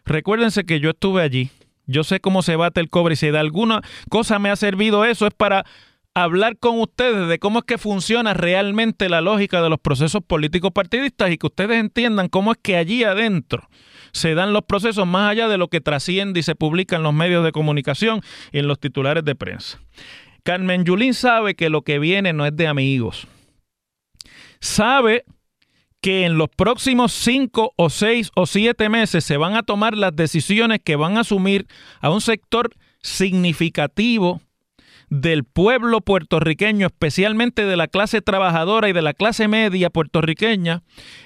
recuérdense 0.05 0.65
que 0.65 0.81
yo 0.81 0.91
estuve 0.91 1.23
allí. 1.23 1.51
Yo 1.87 2.03
sé 2.03 2.19
cómo 2.19 2.43
se 2.43 2.57
bate 2.57 2.81
el 2.81 2.91
cobre 2.91 3.15
y 3.15 3.17
si 3.17 3.31
de 3.31 3.39
alguna 3.39 3.83
cosa 4.11 4.41
me 4.41 4.51
ha 4.51 4.57
servido 4.57 5.05
eso 5.05 5.29
es 5.29 5.33
para 5.33 5.65
hablar 6.13 6.59
con 6.59 6.81
ustedes 6.81 7.29
de 7.29 7.39
cómo 7.39 7.61
es 7.61 7.67
que 7.67 7.79
funciona 7.79 8.35
realmente 8.35 9.09
la 9.09 9.21
lógica 9.21 9.63
de 9.63 9.71
los 9.71 9.79
procesos 9.79 10.25
políticos 10.27 10.73
partidistas 10.73 11.31
y 11.31 11.39
que 11.39 11.47
ustedes 11.47 11.79
entiendan 11.79 12.29
cómo 12.29 12.51
es 12.51 12.59
que 12.61 12.77
allí 12.77 13.05
adentro 13.05 13.69
se 14.17 14.35
dan 14.35 14.53
los 14.53 14.65
procesos 14.65 15.07
más 15.07 15.31
allá 15.31 15.49
de 15.49 15.59
lo 15.59 15.69
que 15.69 15.81
trasciende 15.81 16.41
y 16.41 16.43
se 16.43 16.55
publica 16.55 16.97
en 16.97 17.03
los 17.03 17.15
medios 17.15 17.45
de 17.45 17.53
comunicación 17.53 18.23
y 18.51 18.59
en 18.59 18.67
los 18.67 18.81
titulares 18.81 19.25
de 19.25 19.35
prensa. 19.35 19.81
Carmen 20.43 20.85
Yulín 20.85 21.15
sabe 21.15 21.55
que 21.55 21.71
lo 21.71 21.83
que 21.83 21.99
viene 21.99 22.33
no 22.33 22.47
es 22.47 22.57
de 22.57 22.67
amigos. 22.67 23.27
Sabe 24.61 25.25
que 26.01 26.25
en 26.25 26.39
los 26.39 26.49
próximos 26.49 27.13
cinco 27.13 27.73
o 27.77 27.91
seis 27.91 28.31
o 28.35 28.47
siete 28.47 28.89
meses 28.89 29.25
se 29.25 29.37
van 29.37 29.55
a 29.57 29.63
tomar 29.63 29.97
las 29.97 30.15
decisiones 30.15 30.81
que 30.83 30.97
van 30.97 31.17
a 31.17 31.21
asumir 31.21 31.67
a 32.01 32.11
un 32.11 32.21
sector 32.21 32.71
significativo 33.03 34.41
del 35.09 35.45
pueblo 35.45 36.01
puertorriqueño, 36.01 36.87
especialmente 36.87 37.65
de 37.65 37.77
la 37.77 37.87
clase 37.89 38.23
trabajadora 38.23 38.89
y 38.89 38.93
de 38.93 39.03
la 39.03 39.15
clase 39.15 39.49
media 39.49 39.91
puertorriqueña, 39.91 40.83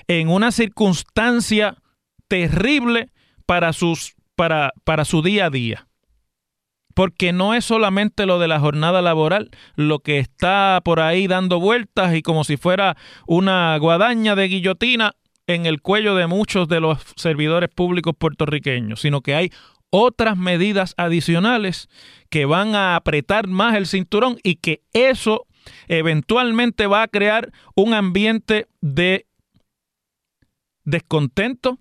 en 0.09 0.29
una 0.29 0.53
circunstancia 0.53 1.77
terrible 2.31 3.11
para, 3.45 3.73
sus, 3.73 4.15
para, 4.37 4.73
para 4.85 5.05
su 5.05 5.21
día 5.21 5.47
a 5.47 5.51
día. 5.51 5.89
Porque 6.95 7.33
no 7.33 7.55
es 7.55 7.65
solamente 7.65 8.25
lo 8.25 8.39
de 8.39 8.49
la 8.49 8.61
jornada 8.61 9.03
laboral, 9.03 9.51
lo 9.75 9.99
que 9.99 10.19
está 10.19 10.81
por 10.85 11.01
ahí 11.01 11.27
dando 11.27 11.59
vueltas 11.61 12.15
y 12.15 12.23
como 12.23 12.45
si 12.45 12.57
fuera 12.57 12.97
una 13.27 13.77
guadaña 13.79 14.37
de 14.37 14.49
guillotina 14.49 15.15
en 15.47 15.67
el 15.67 15.83
cuello 15.83 16.15
de 16.15 16.29
muchos 16.29 16.69
de 16.69 16.81
los 16.81 16.99
servidores 17.17 17.69
públicos 17.69 18.15
puertorriqueños, 18.17 19.01
sino 19.01 19.21
que 19.21 19.35
hay 19.35 19.51
otras 19.91 20.37
medidas 20.37 20.95
adicionales 20.97 21.89
que 22.29 22.45
van 22.45 22.77
a 22.77 22.95
apretar 22.95 23.49
más 23.49 23.75
el 23.75 23.87
cinturón 23.87 24.39
y 24.45 24.57
que 24.57 24.83
eso 24.93 25.47
eventualmente 25.89 26.87
va 26.87 27.03
a 27.03 27.09
crear 27.09 27.53
un 27.75 27.95
ambiente 27.95 28.69
de 28.81 29.27
descontento, 30.85 31.79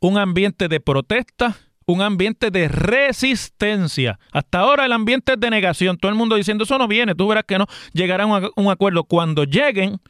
un 0.00 0.18
ambiente 0.18 0.68
de 0.68 0.80
protesta, 0.80 1.56
un 1.86 2.02
ambiente 2.02 2.50
de 2.50 2.68
resistencia. 2.68 4.18
Hasta 4.32 4.60
ahora 4.60 4.86
el 4.86 4.92
ambiente 4.92 5.32
es 5.34 5.40
de 5.40 5.50
negación, 5.50 5.96
todo 5.96 6.10
el 6.10 6.18
mundo 6.18 6.36
diciendo 6.36 6.64
eso 6.64 6.78
no 6.78 6.88
viene, 6.88 7.14
tú 7.14 7.28
verás 7.28 7.44
que 7.44 7.58
no 7.58 7.66
llegarán 7.92 8.30
a 8.30 8.50
un 8.56 8.70
acuerdo. 8.70 9.04
Cuando 9.04 9.44
lleguen 9.44 10.00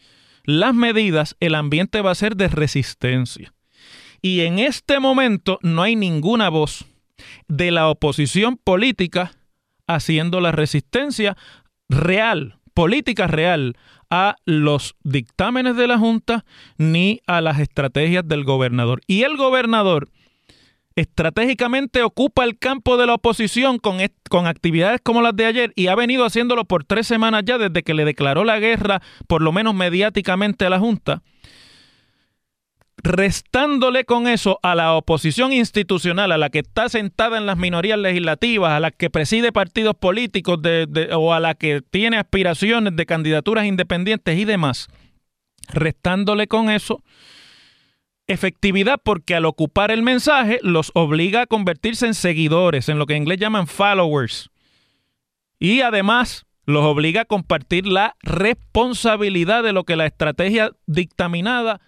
las 0.45 0.75
medidas, 0.75 1.37
el 1.40 1.55
ambiente 1.55 2.00
va 2.00 2.12
a 2.12 2.14
ser 2.14 2.37
de 2.37 2.49
resistencia. 2.49 3.52
Y 4.23 4.40
en 4.40 4.59
este 4.59 4.99
momento 4.99 5.59
no 5.62 5.83
hay 5.83 5.97
ninguna 5.97 6.49
voz 6.49 6.87
de 7.49 7.71
la 7.71 7.88
oposición 7.88 8.57
política 8.57 9.33
haciendo 9.87 10.40
la 10.40 10.52
resistencia 10.52 11.37
real, 11.88 12.56
política 12.76 13.26
real, 13.26 13.75
a 14.11 14.37
los 14.45 14.97
dictámenes 15.02 15.76
de 15.76 15.87
la 15.87 15.99
Junta 15.99 16.45
ni 16.76 17.23
a 17.26 17.40
las 17.40 17.59
estrategias 17.59 18.28
del 18.28 18.45
gobernador. 18.45 19.00
Y 19.06 19.23
el 19.23 19.38
gobernador 19.38 20.11
estratégicamente 20.95 22.02
ocupa 22.02 22.45
el 22.45 22.59
campo 22.59 22.99
de 22.99 23.06
la 23.06 23.14
oposición 23.14 23.78
con, 23.78 23.97
con, 24.28 24.47
actividades 24.47 25.00
como 25.02 25.23
las 25.23 25.35
de 25.35 25.47
ayer 25.47 25.73
y 25.75 25.87
ha 25.87 25.95
venido 25.95 26.26
haciéndolo 26.26 26.66
por 26.66 26.85
tres 26.85 27.06
semanas 27.06 27.45
ya 27.47 27.56
desde 27.56 27.83
que 27.83 27.95
le 27.95 28.04
declaró 28.04 28.45
la 28.45 28.59
guerra, 28.59 29.00
por 29.26 29.40
lo 29.40 29.52
menos 29.52 29.75
mediáticamente, 29.75 30.66
a 30.66 30.71
la 30.71 30.78
Junta 30.78 31.23
restándole 33.07 34.05
con 34.05 34.27
eso 34.27 34.59
a 34.63 34.75
la 34.75 34.95
oposición 34.95 35.53
institucional, 35.53 36.33
a 36.33 36.39
la 36.39 36.51
que 36.51 36.59
está 36.59 36.89
sentada 36.89 37.39
en 37.39 37.47
las 37.47 37.57
minorías 37.57 37.99
legislativas, 37.99 38.73
a 38.73 38.81
la 38.81 38.91
que 38.91 39.11
preside 39.11 39.53
partidos 39.53 39.95
políticos 39.95 40.59
o 41.13 41.33
a 41.33 41.41
la 41.41 41.55
que 41.55 41.83
tiene 41.83 42.19
aspiraciones 42.19 42.97
de 42.97 43.07
candidaturas 43.07 43.65
independientes 43.67 44.39
y 44.39 44.45
demás, 44.45 44.89
restándole 45.69 46.49
con 46.49 46.69
eso 46.69 47.03
efectividad 48.29 49.01
porque 49.03 49.37
al 49.37 49.45
ocupar 49.45 49.93
el 49.93 50.03
mensaje 50.03 50.59
los 50.63 50.91
obliga 50.95 51.43
a 51.43 51.47
convertirse 51.47 52.07
en 52.07 52.15
seguidores, 52.15 52.89
en 52.89 52.99
lo 52.99 53.07
que 53.07 53.15
en 53.15 53.23
inglés 53.23 53.39
llaman 53.39 53.69
followers. 53.69 54.51
Y 55.61 55.81
además 55.83 56.45
los 56.65 56.85
obliga 56.85 57.23
a 57.23 57.27
compartir 57.27 57.87
la 57.87 58.17
responsabilidad 58.23 59.63
de 59.63 59.73
lo 59.73 59.85
que 59.85 59.95
la 59.95 60.07
estrategia 60.07 60.73
dictaminada 60.87 61.81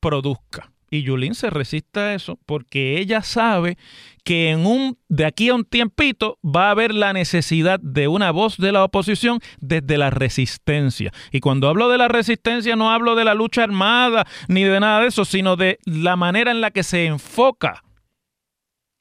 produzca. 0.00 0.72
Y 0.88 1.02
Yulín 1.02 1.34
se 1.34 1.50
resiste 1.50 1.98
a 1.98 2.14
eso 2.14 2.38
porque 2.46 2.98
ella 2.98 3.22
sabe 3.22 3.76
que 4.22 4.50
en 4.50 4.66
un 4.66 4.98
de 5.08 5.24
aquí 5.24 5.48
a 5.48 5.54
un 5.54 5.64
tiempito 5.64 6.38
va 6.44 6.68
a 6.68 6.70
haber 6.70 6.94
la 6.94 7.12
necesidad 7.12 7.80
de 7.80 8.06
una 8.06 8.30
voz 8.30 8.56
de 8.56 8.70
la 8.70 8.84
oposición 8.84 9.40
desde 9.58 9.98
la 9.98 10.10
resistencia. 10.10 11.12
Y 11.32 11.40
cuando 11.40 11.68
hablo 11.68 11.88
de 11.88 11.98
la 11.98 12.08
resistencia 12.08 12.76
no 12.76 12.90
hablo 12.90 13.16
de 13.16 13.24
la 13.24 13.34
lucha 13.34 13.64
armada 13.64 14.26
ni 14.48 14.62
de 14.62 14.78
nada 14.78 15.00
de 15.00 15.08
eso, 15.08 15.24
sino 15.24 15.56
de 15.56 15.78
la 15.84 16.14
manera 16.14 16.52
en 16.52 16.60
la 16.60 16.70
que 16.70 16.84
se 16.84 17.06
enfoca 17.06 17.82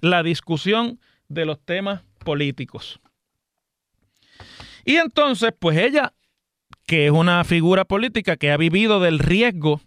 la 0.01 0.23
discusión 0.23 0.99
de 1.27 1.45
los 1.45 1.63
temas 1.63 2.03
políticos. 2.23 2.99
Y 4.85 4.97
entonces, 4.97 5.51
pues 5.57 5.77
ella, 5.77 6.13
que 6.85 7.07
es 7.07 7.11
una 7.11 7.43
figura 7.43 7.85
política 7.85 8.37
que 8.37 8.51
ha 8.51 8.57
vivido 8.57 8.99
del 8.99 9.19
riesgo 9.19 9.81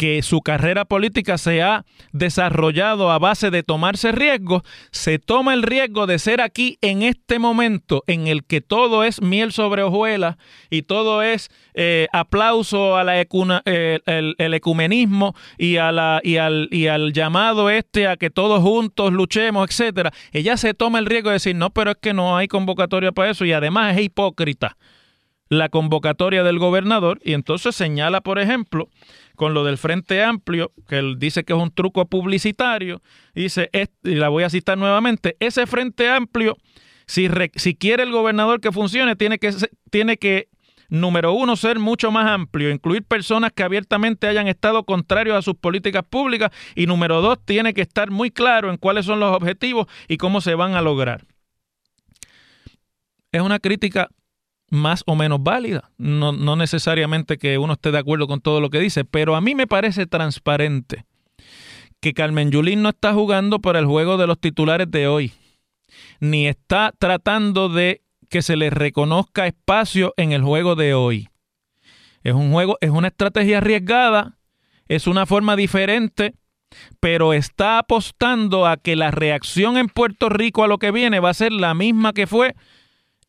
que 0.00 0.22
su 0.22 0.40
carrera 0.40 0.86
política 0.86 1.36
se 1.36 1.60
ha 1.60 1.84
desarrollado 2.12 3.10
a 3.10 3.18
base 3.18 3.50
de 3.50 3.62
tomarse 3.62 4.12
riesgos, 4.12 4.62
se 4.92 5.18
toma 5.18 5.52
el 5.52 5.62
riesgo 5.62 6.06
de 6.06 6.18
ser 6.18 6.40
aquí 6.40 6.78
en 6.80 7.02
este 7.02 7.38
momento 7.38 8.02
en 8.06 8.26
el 8.26 8.44
que 8.44 8.62
todo 8.62 9.04
es 9.04 9.20
miel 9.20 9.52
sobre 9.52 9.82
hojuelas 9.82 10.36
y 10.70 10.84
todo 10.84 11.20
es 11.20 11.50
eh, 11.74 12.08
aplauso 12.14 12.96
a 12.96 13.04
la 13.04 13.20
eh, 13.20 13.98
el, 14.06 14.54
ecumenismo 14.54 15.34
y, 15.58 15.76
a 15.76 15.92
la, 15.92 16.22
y, 16.24 16.38
al, 16.38 16.70
y 16.70 16.86
al 16.86 17.12
llamado 17.12 17.68
este 17.68 18.06
a 18.06 18.16
que 18.16 18.30
todos 18.30 18.62
juntos 18.62 19.12
luchemos, 19.12 19.68
etcétera. 19.68 20.12
Ella 20.32 20.56
se 20.56 20.72
toma 20.72 20.98
el 20.98 21.04
riesgo 21.04 21.28
de 21.28 21.34
decir, 21.34 21.56
no, 21.56 21.68
pero 21.68 21.90
es 21.90 21.98
que 22.00 22.14
no 22.14 22.38
hay 22.38 22.48
convocatoria 22.48 23.12
para 23.12 23.32
eso 23.32 23.44
y 23.44 23.52
además 23.52 23.98
es 23.98 24.04
hipócrita 24.04 24.78
la 25.50 25.68
convocatoria 25.68 26.44
del 26.44 26.60
gobernador 26.60 27.20
y 27.24 27.34
entonces 27.34 27.74
señala, 27.74 28.20
por 28.20 28.38
ejemplo, 28.38 28.88
con 29.34 29.52
lo 29.52 29.64
del 29.64 29.78
Frente 29.78 30.22
Amplio, 30.22 30.72
que 30.88 30.98
él 30.98 31.18
dice 31.18 31.44
que 31.44 31.52
es 31.52 31.58
un 31.58 31.72
truco 31.72 32.06
publicitario, 32.06 33.02
dice, 33.34 33.68
y 34.04 34.14
la 34.14 34.28
voy 34.28 34.44
a 34.44 34.50
citar 34.50 34.78
nuevamente, 34.78 35.36
ese 35.40 35.66
Frente 35.66 36.08
Amplio, 36.08 36.56
si, 37.06 37.28
si 37.56 37.74
quiere 37.74 38.04
el 38.04 38.12
gobernador 38.12 38.60
que 38.60 38.70
funcione, 38.70 39.16
tiene 39.16 39.38
que, 39.38 39.52
tiene 39.90 40.18
que, 40.18 40.48
número 40.88 41.32
uno, 41.32 41.56
ser 41.56 41.80
mucho 41.80 42.12
más 42.12 42.30
amplio, 42.30 42.70
incluir 42.70 43.02
personas 43.02 43.50
que 43.52 43.64
abiertamente 43.64 44.28
hayan 44.28 44.46
estado 44.46 44.84
contrarios 44.84 45.36
a 45.36 45.42
sus 45.42 45.56
políticas 45.56 46.04
públicas, 46.08 46.52
y 46.76 46.86
número 46.86 47.20
dos, 47.20 47.44
tiene 47.44 47.74
que 47.74 47.82
estar 47.82 48.12
muy 48.12 48.30
claro 48.30 48.70
en 48.70 48.76
cuáles 48.76 49.04
son 49.04 49.18
los 49.18 49.34
objetivos 49.34 49.88
y 50.06 50.16
cómo 50.16 50.40
se 50.40 50.54
van 50.54 50.74
a 50.74 50.80
lograr. 50.80 51.26
Es 53.32 53.40
una 53.42 53.58
crítica 53.58 54.10
más 54.70 55.02
o 55.06 55.16
menos 55.16 55.42
válida. 55.42 55.90
No, 55.98 56.32
no, 56.32 56.56
necesariamente 56.56 57.36
que 57.36 57.58
uno 57.58 57.74
esté 57.74 57.90
de 57.90 57.98
acuerdo 57.98 58.26
con 58.26 58.40
todo 58.40 58.60
lo 58.60 58.70
que 58.70 58.80
dice, 58.80 59.04
pero 59.04 59.36
a 59.36 59.40
mí 59.40 59.54
me 59.54 59.66
parece 59.66 60.06
transparente 60.06 61.04
que 62.00 62.14
Carmen 62.14 62.50
Yulín 62.50 62.82
no 62.82 62.90
está 62.90 63.12
jugando 63.12 63.58
por 63.58 63.76
el 63.76 63.84
juego 63.84 64.16
de 64.16 64.26
los 64.26 64.40
titulares 64.40 64.90
de 64.90 65.06
hoy, 65.06 65.32
ni 66.20 66.46
está 66.46 66.92
tratando 66.98 67.68
de 67.68 68.02
que 68.30 68.42
se 68.42 68.56
le 68.56 68.70
reconozca 68.70 69.46
espacio 69.46 70.14
en 70.16 70.32
el 70.32 70.42
juego 70.42 70.76
de 70.76 70.94
hoy. 70.94 71.28
Es 72.22 72.34
un 72.34 72.52
juego, 72.52 72.78
es 72.80 72.90
una 72.90 73.08
estrategia 73.08 73.58
arriesgada, 73.58 74.38
es 74.88 75.06
una 75.06 75.26
forma 75.26 75.56
diferente, 75.56 76.34
pero 77.00 77.32
está 77.32 77.78
apostando 77.78 78.66
a 78.66 78.76
que 78.76 78.94
la 78.94 79.10
reacción 79.10 79.76
en 79.76 79.88
Puerto 79.88 80.28
Rico 80.28 80.62
a 80.62 80.68
lo 80.68 80.78
que 80.78 80.92
viene 80.92 81.18
va 81.18 81.30
a 81.30 81.34
ser 81.34 81.52
la 81.52 81.74
misma 81.74 82.12
que 82.12 82.26
fue 82.26 82.54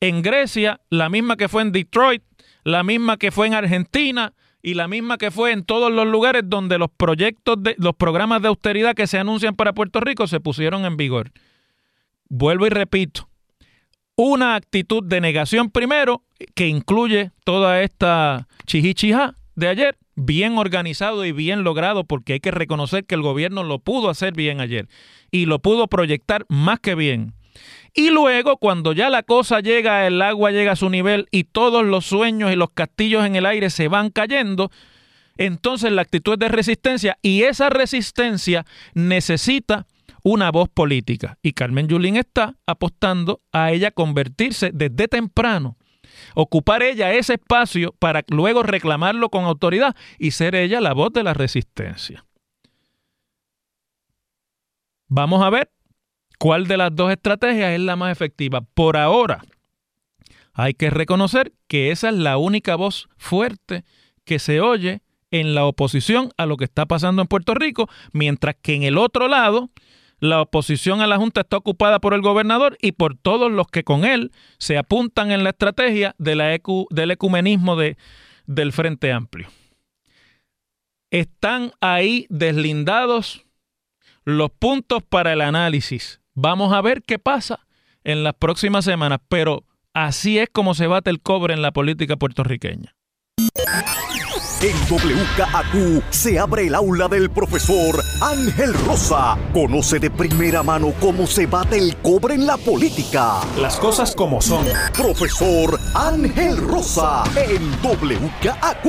en 0.01 0.21
Grecia, 0.21 0.81
la 0.89 1.09
misma 1.09 1.37
que 1.37 1.47
fue 1.47 1.61
en 1.61 1.71
Detroit, 1.71 2.23
la 2.63 2.83
misma 2.83 3.17
que 3.17 3.31
fue 3.31 3.47
en 3.47 3.53
Argentina 3.53 4.33
y 4.61 4.73
la 4.73 4.87
misma 4.87 5.17
que 5.17 5.31
fue 5.31 5.51
en 5.51 5.63
todos 5.63 5.91
los 5.91 6.07
lugares 6.07 6.43
donde 6.45 6.77
los 6.77 6.89
proyectos 6.89 7.61
de 7.61 7.75
los 7.77 7.95
programas 7.95 8.41
de 8.41 8.49
austeridad 8.49 8.95
que 8.95 9.07
se 9.07 9.19
anuncian 9.19 9.55
para 9.55 9.73
Puerto 9.73 9.99
Rico 9.99 10.27
se 10.27 10.39
pusieron 10.39 10.85
en 10.85 10.97
vigor. 10.97 11.31
Vuelvo 12.29 12.65
y 12.65 12.69
repito, 12.69 13.29
una 14.15 14.55
actitud 14.55 15.03
de 15.03 15.21
negación 15.21 15.69
primero 15.69 16.23
que 16.55 16.67
incluye 16.67 17.31
toda 17.43 17.81
esta 17.81 18.47
chihichija 18.65 19.35
de 19.55 19.67
ayer, 19.67 19.97
bien 20.15 20.57
organizado 20.57 21.25
y 21.25 21.31
bien 21.31 21.63
logrado 21.63 22.03
porque 22.03 22.33
hay 22.33 22.39
que 22.39 22.51
reconocer 22.51 23.05
que 23.05 23.15
el 23.15 23.21
gobierno 23.21 23.63
lo 23.63 23.79
pudo 23.79 24.09
hacer 24.09 24.33
bien 24.33 24.61
ayer 24.61 24.87
y 25.31 25.45
lo 25.45 25.59
pudo 25.59 25.87
proyectar 25.87 26.45
más 26.49 26.79
que 26.79 26.95
bien. 26.95 27.33
Y 27.93 28.09
luego, 28.09 28.57
cuando 28.57 28.93
ya 28.93 29.09
la 29.09 29.23
cosa 29.23 29.59
llega, 29.59 30.07
el 30.07 30.21
agua 30.21 30.51
llega 30.51 30.73
a 30.73 30.77
su 30.77 30.89
nivel 30.89 31.27
y 31.31 31.43
todos 31.43 31.83
los 31.83 32.05
sueños 32.05 32.51
y 32.51 32.55
los 32.55 32.71
castillos 32.71 33.25
en 33.25 33.35
el 33.35 33.45
aire 33.45 33.69
se 33.69 33.87
van 33.87 34.09
cayendo, 34.09 34.71
entonces 35.37 35.91
la 35.91 36.01
actitud 36.03 36.33
es 36.33 36.39
de 36.39 36.47
resistencia 36.47 37.17
y 37.21 37.43
esa 37.43 37.69
resistencia 37.69 38.65
necesita 38.93 39.87
una 40.23 40.51
voz 40.51 40.69
política. 40.69 41.37
Y 41.41 41.53
Carmen 41.53 41.87
Yulín 41.87 42.15
está 42.15 42.55
apostando 42.65 43.41
a 43.51 43.71
ella 43.71 43.91
convertirse 43.91 44.71
desde 44.73 45.07
temprano, 45.07 45.77
ocupar 46.35 46.83
ella 46.83 47.13
ese 47.13 47.33
espacio 47.33 47.93
para 47.99 48.23
luego 48.27 48.63
reclamarlo 48.63 49.29
con 49.29 49.45
autoridad 49.45 49.95
y 50.19 50.31
ser 50.31 50.55
ella 50.55 50.79
la 50.79 50.93
voz 50.93 51.11
de 51.11 51.23
la 51.23 51.33
resistencia. 51.33 52.25
Vamos 55.07 55.41
a 55.43 55.49
ver 55.49 55.69
¿Cuál 56.41 56.65
de 56.65 56.75
las 56.75 56.95
dos 56.95 57.11
estrategias 57.11 57.73
es 57.73 57.79
la 57.81 57.95
más 57.95 58.11
efectiva? 58.11 58.61
Por 58.61 58.97
ahora, 58.97 59.43
hay 60.53 60.73
que 60.73 60.89
reconocer 60.89 61.53
que 61.67 61.91
esa 61.91 62.09
es 62.09 62.15
la 62.15 62.37
única 62.37 62.75
voz 62.75 63.09
fuerte 63.15 63.85
que 64.25 64.39
se 64.39 64.59
oye 64.59 65.03
en 65.29 65.53
la 65.53 65.65
oposición 65.65 66.31
a 66.37 66.47
lo 66.47 66.57
que 66.57 66.63
está 66.63 66.87
pasando 66.87 67.21
en 67.21 67.27
Puerto 67.27 67.53
Rico, 67.53 67.87
mientras 68.11 68.55
que 68.59 68.73
en 68.73 68.81
el 68.81 68.97
otro 68.97 69.27
lado, 69.27 69.69
la 70.17 70.41
oposición 70.41 71.01
a 71.01 71.05
la 71.05 71.17
Junta 71.17 71.41
está 71.41 71.57
ocupada 71.57 71.99
por 71.99 72.15
el 72.15 72.21
gobernador 72.21 72.75
y 72.81 72.93
por 72.93 73.15
todos 73.15 73.51
los 73.51 73.67
que 73.67 73.83
con 73.83 74.03
él 74.03 74.31
se 74.57 74.79
apuntan 74.79 75.29
en 75.29 75.43
la 75.43 75.51
estrategia 75.51 76.15
del 76.17 76.41
ecumenismo 77.11 77.75
de, 77.75 77.97
del 78.47 78.71
Frente 78.71 79.11
Amplio. 79.11 79.47
Están 81.11 81.71
ahí 81.81 82.25
deslindados 82.29 83.45
los 84.23 84.49
puntos 84.49 85.03
para 85.03 85.33
el 85.33 85.41
análisis 85.41 86.20
Vamos 86.33 86.73
a 86.73 86.81
ver 86.81 87.03
qué 87.03 87.19
pasa 87.19 87.59
en 88.03 88.23
las 88.23 88.33
próximas 88.33 88.85
semanas, 88.85 89.19
pero 89.27 89.65
así 89.93 90.39
es 90.39 90.49
como 90.51 90.73
se 90.73 90.87
bate 90.87 91.09
el 91.09 91.21
cobre 91.21 91.53
en 91.53 91.61
la 91.61 91.71
política 91.71 92.15
puertorriqueña. 92.15 92.95
En 94.61 94.75
WKAQ 94.89 96.03
se 96.11 96.39
abre 96.39 96.67
el 96.67 96.75
aula 96.75 97.07
del 97.07 97.31
profesor 97.31 97.99
Ángel 98.21 98.73
Rosa. 98.85 99.37
Conoce 99.53 99.99
de 99.99 100.11
primera 100.11 100.61
mano 100.61 100.93
cómo 100.99 101.25
se 101.25 101.47
bate 101.47 101.77
el 101.77 101.97
cobre 101.97 102.35
en 102.35 102.45
la 102.45 102.57
política. 102.57 103.41
Las 103.59 103.77
cosas 103.77 104.15
como 104.15 104.39
son. 104.39 104.65
Profesor 104.93 105.79
Ángel 105.95 106.57
Rosa 106.57 107.23
en 107.35 107.71
WKAQ. 107.81 108.87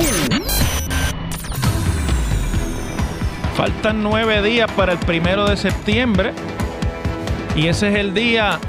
Faltan 3.55 4.01
nueve 4.03 4.41
días 4.43 4.71
para 4.73 4.93
el 4.93 4.99
primero 4.99 5.49
de 5.49 5.57
septiembre 5.57 6.33
y 7.55 7.67
ese 7.67 7.89
es 7.89 7.95
el 7.95 8.13
día 8.13 8.59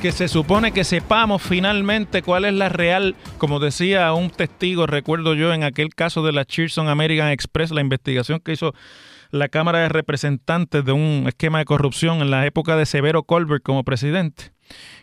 que 0.00 0.10
se 0.10 0.26
supone 0.26 0.72
que 0.72 0.84
sepamos 0.84 1.42
finalmente 1.42 2.22
cuál 2.22 2.44
es 2.44 2.54
la 2.54 2.68
real, 2.68 3.14
como 3.38 3.60
decía 3.60 4.12
un 4.14 4.30
testigo, 4.30 4.86
recuerdo 4.86 5.34
yo 5.34 5.52
en 5.52 5.62
aquel 5.62 5.94
caso 5.94 6.24
de 6.24 6.32
la 6.32 6.44
Cheerson 6.44 6.88
American 6.88 7.28
Express, 7.28 7.70
la 7.70 7.82
investigación 7.82 8.40
que 8.40 8.52
hizo 8.52 8.74
la 9.30 9.48
Cámara 9.48 9.80
de 9.80 9.88
Representantes 9.88 10.84
de 10.84 10.92
un 10.92 11.24
esquema 11.28 11.58
de 11.58 11.66
corrupción 11.66 12.20
en 12.20 12.30
la 12.30 12.46
época 12.46 12.76
de 12.76 12.86
Severo 12.86 13.22
Colbert 13.22 13.62
como 13.62 13.84
presidente. 13.84 14.52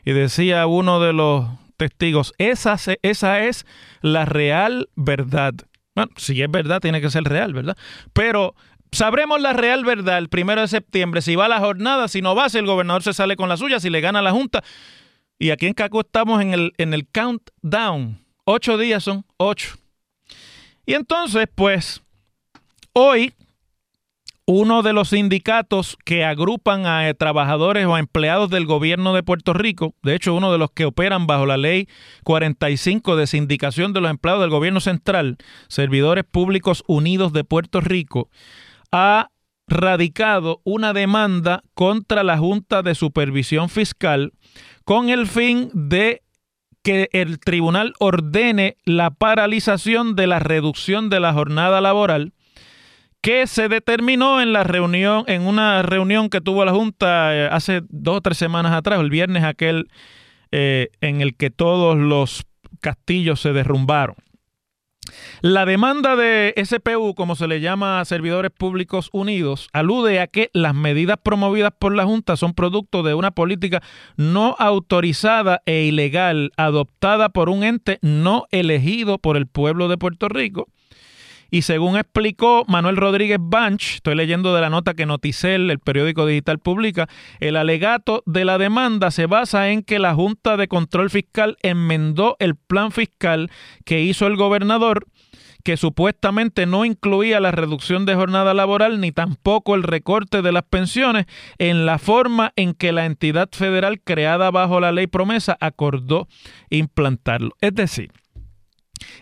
Y 0.03 0.11
decía 0.11 0.67
uno 0.67 0.99
de 0.99 1.13
los 1.13 1.47
testigos, 1.77 2.33
esa, 2.37 2.77
esa 3.01 3.39
es 3.45 3.65
la 4.01 4.25
real 4.25 4.89
verdad. 4.95 5.53
Bueno, 5.95 6.11
si 6.17 6.41
es 6.41 6.51
verdad, 6.51 6.81
tiene 6.81 7.01
que 7.01 7.09
ser 7.09 7.23
real, 7.23 7.53
¿verdad? 7.53 7.77
Pero 8.13 8.55
Sabremos 8.91 9.39
la 9.39 9.53
real 9.53 9.85
verdad 9.85 10.17
el 10.17 10.29
primero 10.29 10.61
de 10.61 10.67
septiembre, 10.67 11.21
si 11.21 11.35
va 11.35 11.47
la 11.47 11.59
jornada, 11.59 12.07
si 12.07 12.21
no 12.21 12.35
va, 12.35 12.49
si 12.49 12.57
el 12.57 12.65
gobernador 12.65 13.03
se 13.03 13.13
sale 13.13 13.35
con 13.35 13.49
la 13.49 13.57
suya, 13.57 13.79
si 13.79 13.89
le 13.89 14.01
gana 14.01 14.21
la 14.21 14.31
Junta. 14.31 14.63
Y 15.37 15.51
aquí 15.51 15.67
en 15.67 15.73
Caco 15.73 16.01
estamos 16.01 16.41
en 16.41 16.53
el, 16.53 16.73
en 16.77 16.93
el 16.93 17.07
countdown. 17.07 18.19
Ocho 18.45 18.77
días 18.77 19.03
son 19.03 19.25
ocho. 19.37 19.77
Y 20.85 20.95
entonces, 20.95 21.47
pues, 21.53 22.01
hoy 22.93 23.33
uno 24.51 24.81
de 24.81 24.93
los 24.93 25.09
sindicatos 25.09 25.95
que 26.03 26.25
agrupan 26.25 26.87
a 26.87 27.07
eh, 27.07 27.13
trabajadores 27.13 27.85
o 27.85 27.93
a 27.93 27.99
empleados 27.99 28.49
del 28.49 28.65
gobierno 28.65 29.13
de 29.13 29.21
Puerto 29.21 29.53
Rico, 29.53 29.93
de 30.01 30.15
hecho 30.15 30.33
uno 30.33 30.51
de 30.51 30.57
los 30.57 30.71
que 30.71 30.85
operan 30.85 31.27
bajo 31.27 31.45
la 31.45 31.57
ley 31.57 31.87
45 32.23 33.15
de 33.15 33.27
sindicación 33.27 33.93
de 33.93 34.01
los 34.01 34.09
empleados 34.09 34.41
del 34.41 34.49
gobierno 34.49 34.79
central, 34.79 35.37
Servidores 35.67 36.23
Públicos 36.23 36.83
Unidos 36.87 37.31
de 37.31 37.43
Puerto 37.43 37.79
Rico, 37.79 38.31
ha 38.91 39.29
radicado 39.67 40.61
una 40.63 40.93
demanda 40.93 41.61
contra 41.73 42.23
la 42.23 42.37
Junta 42.37 42.81
de 42.81 42.95
Supervisión 42.95 43.69
Fiscal 43.69 44.33
con 44.83 45.09
el 45.09 45.27
fin 45.27 45.69
de 45.73 46.23
que 46.81 47.09
el 47.11 47.39
tribunal 47.39 47.93
ordene 47.99 48.77
la 48.85 49.11
paralización 49.11 50.15
de 50.15 50.27
la 50.27 50.39
reducción 50.39 51.09
de 51.09 51.19
la 51.19 51.33
jornada 51.33 51.81
laboral 51.81 52.33
que 53.21 53.47
se 53.47 53.67
determinó 53.67 54.41
en 54.41 54.53
la 54.53 54.63
reunión, 54.63 55.25
en 55.27 55.45
una 55.45 55.81
reunión 55.81 56.29
que 56.29 56.41
tuvo 56.41 56.63
la 56.63 56.71
Junta 56.71 57.35
eh, 57.35 57.49
hace 57.51 57.81
dos 57.89 58.17
o 58.17 58.21
tres 58.21 58.37
semanas 58.37 58.71
atrás, 58.71 58.99
el 58.99 59.09
viernes 59.09 59.43
aquel 59.43 59.89
eh, 60.51 60.89
en 61.01 61.21
el 61.21 61.35
que 61.35 61.49
todos 61.49 61.97
los 61.97 62.45
castillos 62.79 63.41
se 63.41 63.51
derrumbaron. 63.51 64.15
La 65.41 65.65
demanda 65.65 66.15
de 66.15 66.53
SPU, 66.63 67.15
como 67.15 67.35
se 67.35 67.47
le 67.47 67.61
llama 67.61 67.99
a 67.99 68.05
Servidores 68.05 68.51
Públicos 68.51 69.09
Unidos, 69.11 69.69
alude 69.73 70.19
a 70.19 70.27
que 70.27 70.49
las 70.53 70.75
medidas 70.75 71.17
promovidas 71.21 71.71
por 71.77 71.95
la 71.95 72.05
Junta 72.05 72.37
son 72.37 72.53
producto 72.53 73.03
de 73.03 73.13
una 73.13 73.31
política 73.31 73.81
no 74.17 74.55
autorizada 74.59 75.61
e 75.65 75.83
ilegal 75.83 76.51
adoptada 76.57 77.29
por 77.29 77.49
un 77.49 77.63
ente 77.63 77.99
no 78.01 78.45
elegido 78.51 79.17
por 79.17 79.37
el 79.37 79.47
pueblo 79.47 79.87
de 79.87 79.97
Puerto 79.97 80.29
Rico 80.29 80.67
y 81.51 81.63
según 81.63 81.97
explicó 81.97 82.65
Manuel 82.67 82.97
Rodríguez 82.97 83.39
Banch, 83.41 83.95
estoy 83.95 84.15
leyendo 84.15 84.53
de 84.53 84.61
la 84.61 84.69
nota 84.69 84.93
que 84.93 85.05
Noticel, 85.05 85.71
el 85.71 85.79
periódico 85.79 86.25
digital, 86.25 86.59
publica, 86.59 87.07
el 87.39 87.55
alegato 87.55 88.23
de 88.25 88.45
la 88.45 88.57
demanda 88.57 89.11
se 89.11 89.25
basa 89.25 89.69
en 89.69 89.83
que 89.83 89.99
la 89.99 90.13
Junta 90.13 90.57
de 90.57 90.67
Control 90.67 91.09
Fiscal 91.09 91.57
enmendó 91.61 92.35
el 92.39 92.55
plan 92.55 92.91
fiscal 92.91 93.49
que 93.85 94.01
hizo 94.01 94.27
el 94.27 94.35
gobernador 94.35 95.05
que 95.63 95.77
supuestamente 95.77 96.65
no 96.65 96.85
incluía 96.85 97.39
la 97.39 97.51
reducción 97.51 98.05
de 98.05 98.15
jornada 98.15 98.53
laboral 98.53 99.01
ni 99.01 99.11
tampoco 99.11 99.75
el 99.75 99.83
recorte 99.83 100.41
de 100.41 100.51
las 100.51 100.63
pensiones 100.63 101.25
en 101.57 101.85
la 101.85 101.97
forma 101.97 102.53
en 102.55 102.73
que 102.73 102.91
la 102.91 103.05
entidad 103.05 103.49
federal 103.51 104.01
creada 104.01 104.51
bajo 104.51 104.79
la 104.79 104.91
ley 104.91 105.07
promesa 105.07 105.57
acordó 105.59 106.27
implantarlo. 106.69 107.55
Es 107.59 107.75
decir, 107.75 108.11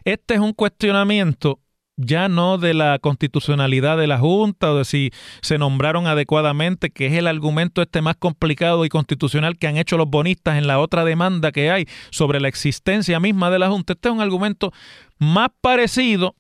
este 0.04 0.36
es 0.36 0.39
un 0.39 0.54
cuestionamiento 0.54 1.60
ya 1.97 2.29
no 2.29 2.57
de 2.60 2.73
la 2.73 2.99
constitucionalidad 2.99 3.97
de 3.97 4.07
la 4.07 4.19
Junta 4.19 4.71
o 4.71 4.77
de 4.77 4.86
si 4.86 5.12
se 5.41 5.57
nombraron 5.57 6.07
adecuadamente, 6.07 6.91
que 6.91 7.07
es 7.07 7.13
el 7.13 7.27
argumento 7.27 7.81
este 7.81 8.01
más 8.01 8.15
complicado 8.15 8.86
y 8.86 8.89
constitucional 8.89 9.57
que 9.57 9.67
han 9.67 9.77
hecho 9.77 9.97
los 9.97 10.07
bonistas 10.07 10.57
en 10.57 10.67
la 10.67 10.79
otra 10.79 11.03
demanda 11.03 11.51
que 11.51 11.71
hay 11.71 11.88
sobre 12.12 12.39
la 12.39 12.47
existencia 12.47 13.19
misma 13.19 13.49
de 13.49 13.60
la 13.60 13.69
Junta. 13.69 13.93
Este 13.93 14.10
es 14.10 14.13
un 14.13 14.21
argumento 14.21 14.71
más 15.17 15.49
parecido 15.60 16.36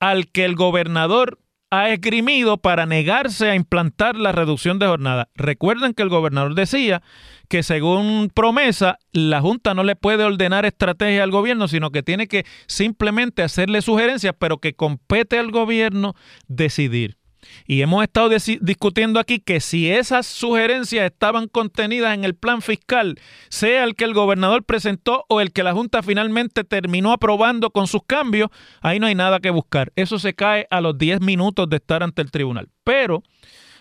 al 0.00 0.26
que 0.28 0.44
el 0.44 0.56
gobernador 0.56 1.38
ha 1.70 1.88
esgrimido 1.90 2.56
para 2.58 2.84
negarse 2.84 3.48
a 3.48 3.54
implantar 3.54 4.16
la 4.16 4.32
reducción 4.32 4.78
de 4.78 4.86
jornada. 4.86 5.28
Recuerden 5.36 5.94
que 5.94 6.02
el 6.02 6.08
gobernador 6.08 6.54
decía 6.54 7.02
que 7.48 7.62
según 7.62 8.30
promesa, 8.34 8.98
la 9.12 9.40
Junta 9.40 9.72
no 9.74 9.84
le 9.84 9.96
puede 9.96 10.24
ordenar 10.24 10.66
estrategia 10.66 11.22
al 11.22 11.30
gobierno, 11.30 11.68
sino 11.68 11.90
que 11.90 12.02
tiene 12.02 12.26
que 12.26 12.44
simplemente 12.66 13.42
hacerle 13.42 13.82
sugerencias, 13.82 14.34
pero 14.38 14.58
que 14.58 14.74
compete 14.74 15.38
al 15.38 15.52
gobierno 15.52 16.14
decidir. 16.48 17.19
Y 17.66 17.82
hemos 17.82 18.02
estado 18.02 18.30
discutiendo 18.60 19.20
aquí 19.20 19.40
que 19.40 19.60
si 19.60 19.90
esas 19.90 20.26
sugerencias 20.26 21.04
estaban 21.04 21.48
contenidas 21.48 22.14
en 22.14 22.24
el 22.24 22.34
plan 22.34 22.62
fiscal, 22.62 23.18
sea 23.48 23.84
el 23.84 23.94
que 23.94 24.04
el 24.04 24.14
gobernador 24.14 24.64
presentó 24.64 25.24
o 25.28 25.40
el 25.40 25.52
que 25.52 25.62
la 25.62 25.72
Junta 25.72 26.02
finalmente 26.02 26.64
terminó 26.64 27.12
aprobando 27.12 27.70
con 27.70 27.86
sus 27.86 28.02
cambios, 28.06 28.50
ahí 28.80 29.00
no 29.00 29.06
hay 29.06 29.14
nada 29.14 29.40
que 29.40 29.50
buscar. 29.50 29.92
Eso 29.96 30.18
se 30.18 30.34
cae 30.34 30.66
a 30.70 30.80
los 30.80 30.98
10 30.98 31.20
minutos 31.20 31.68
de 31.68 31.76
estar 31.76 32.02
ante 32.02 32.22
el 32.22 32.30
tribunal. 32.30 32.68
Pero 32.84 33.22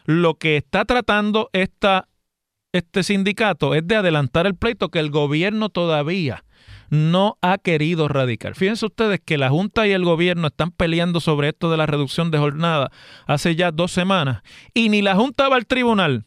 lo 0.05 0.35
que 0.35 0.57
está 0.57 0.85
tratando 0.85 1.49
este 1.53 3.03
sindicato 3.03 3.75
es 3.75 3.87
de 3.87 3.95
adelantar 3.95 4.47
el 4.47 4.55
pleito 4.55 4.89
que 4.89 4.99
el 4.99 5.09
gobierno 5.11 5.69
todavía 5.69 6.43
no 6.89 7.37
ha 7.41 7.57
querido 7.57 8.07
radicar. 8.07 8.55
Fíjense 8.55 8.85
ustedes 8.85 9.19
que 9.23 9.37
la 9.37 9.49
Junta 9.49 9.87
y 9.87 9.91
el 9.91 10.03
gobierno 10.03 10.47
están 10.47 10.71
peleando 10.71 11.19
sobre 11.19 11.49
esto 11.49 11.69
de 11.69 11.77
la 11.77 11.85
reducción 11.85 12.31
de 12.31 12.37
jornada 12.37 12.91
hace 13.27 13.55
ya 13.55 13.71
dos 13.71 13.91
semanas 13.91 14.41
y 14.73 14.89
ni 14.89 15.01
la 15.01 15.15
Junta 15.15 15.49
va 15.49 15.55
al 15.55 15.65
tribunal 15.65 16.25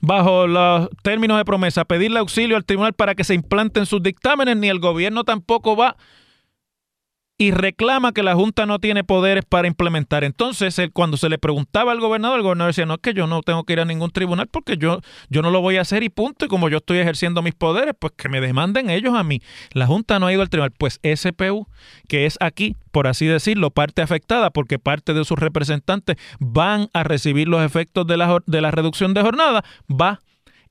bajo 0.00 0.46
los 0.46 0.88
términos 1.02 1.38
de 1.38 1.44
promesa 1.44 1.84
pedirle 1.84 2.18
auxilio 2.18 2.56
al 2.56 2.64
tribunal 2.64 2.92
para 2.92 3.14
que 3.14 3.24
se 3.24 3.34
implanten 3.34 3.86
sus 3.86 4.02
dictámenes, 4.02 4.56
ni 4.56 4.68
el 4.68 4.78
gobierno 4.78 5.24
tampoco 5.24 5.76
va 5.76 5.96
y 7.40 7.52
reclama 7.52 8.12
que 8.12 8.22
la 8.22 8.34
Junta 8.34 8.66
no 8.66 8.80
tiene 8.80 9.02
poderes 9.02 9.46
para 9.46 9.66
implementar. 9.66 10.24
Entonces, 10.24 10.78
cuando 10.92 11.16
se 11.16 11.30
le 11.30 11.38
preguntaba 11.38 11.90
al 11.90 11.98
gobernador, 11.98 12.36
el 12.36 12.42
gobernador 12.42 12.74
decía, 12.74 12.84
no, 12.84 12.96
es 12.96 13.00
que 13.00 13.14
yo 13.14 13.26
no 13.26 13.40
tengo 13.40 13.64
que 13.64 13.72
ir 13.72 13.80
a 13.80 13.86
ningún 13.86 14.10
tribunal 14.10 14.46
porque 14.46 14.76
yo, 14.76 15.00
yo 15.30 15.40
no 15.40 15.50
lo 15.50 15.62
voy 15.62 15.78
a 15.78 15.80
hacer 15.80 16.02
y 16.02 16.10
punto. 16.10 16.44
Y 16.44 16.48
como 16.48 16.68
yo 16.68 16.76
estoy 16.76 16.98
ejerciendo 16.98 17.40
mis 17.40 17.54
poderes, 17.54 17.94
pues 17.98 18.12
que 18.14 18.28
me 18.28 18.42
demanden 18.42 18.90
ellos 18.90 19.14
a 19.14 19.24
mí. 19.24 19.40
La 19.72 19.86
Junta 19.86 20.18
no 20.18 20.26
ha 20.26 20.32
ido 20.34 20.42
al 20.42 20.50
tribunal. 20.50 20.70
Pues 20.76 21.00
SPU, 21.02 21.66
que 22.08 22.26
es 22.26 22.36
aquí, 22.42 22.76
por 22.92 23.06
así 23.06 23.24
decirlo, 23.24 23.70
parte 23.70 24.02
afectada 24.02 24.50
porque 24.50 24.78
parte 24.78 25.14
de 25.14 25.24
sus 25.24 25.38
representantes 25.38 26.18
van 26.40 26.90
a 26.92 27.04
recibir 27.04 27.48
los 27.48 27.64
efectos 27.64 28.06
de 28.06 28.18
la, 28.18 28.42
de 28.44 28.60
la 28.60 28.70
reducción 28.70 29.14
de 29.14 29.22
jornada, 29.22 29.64
va 29.90 30.20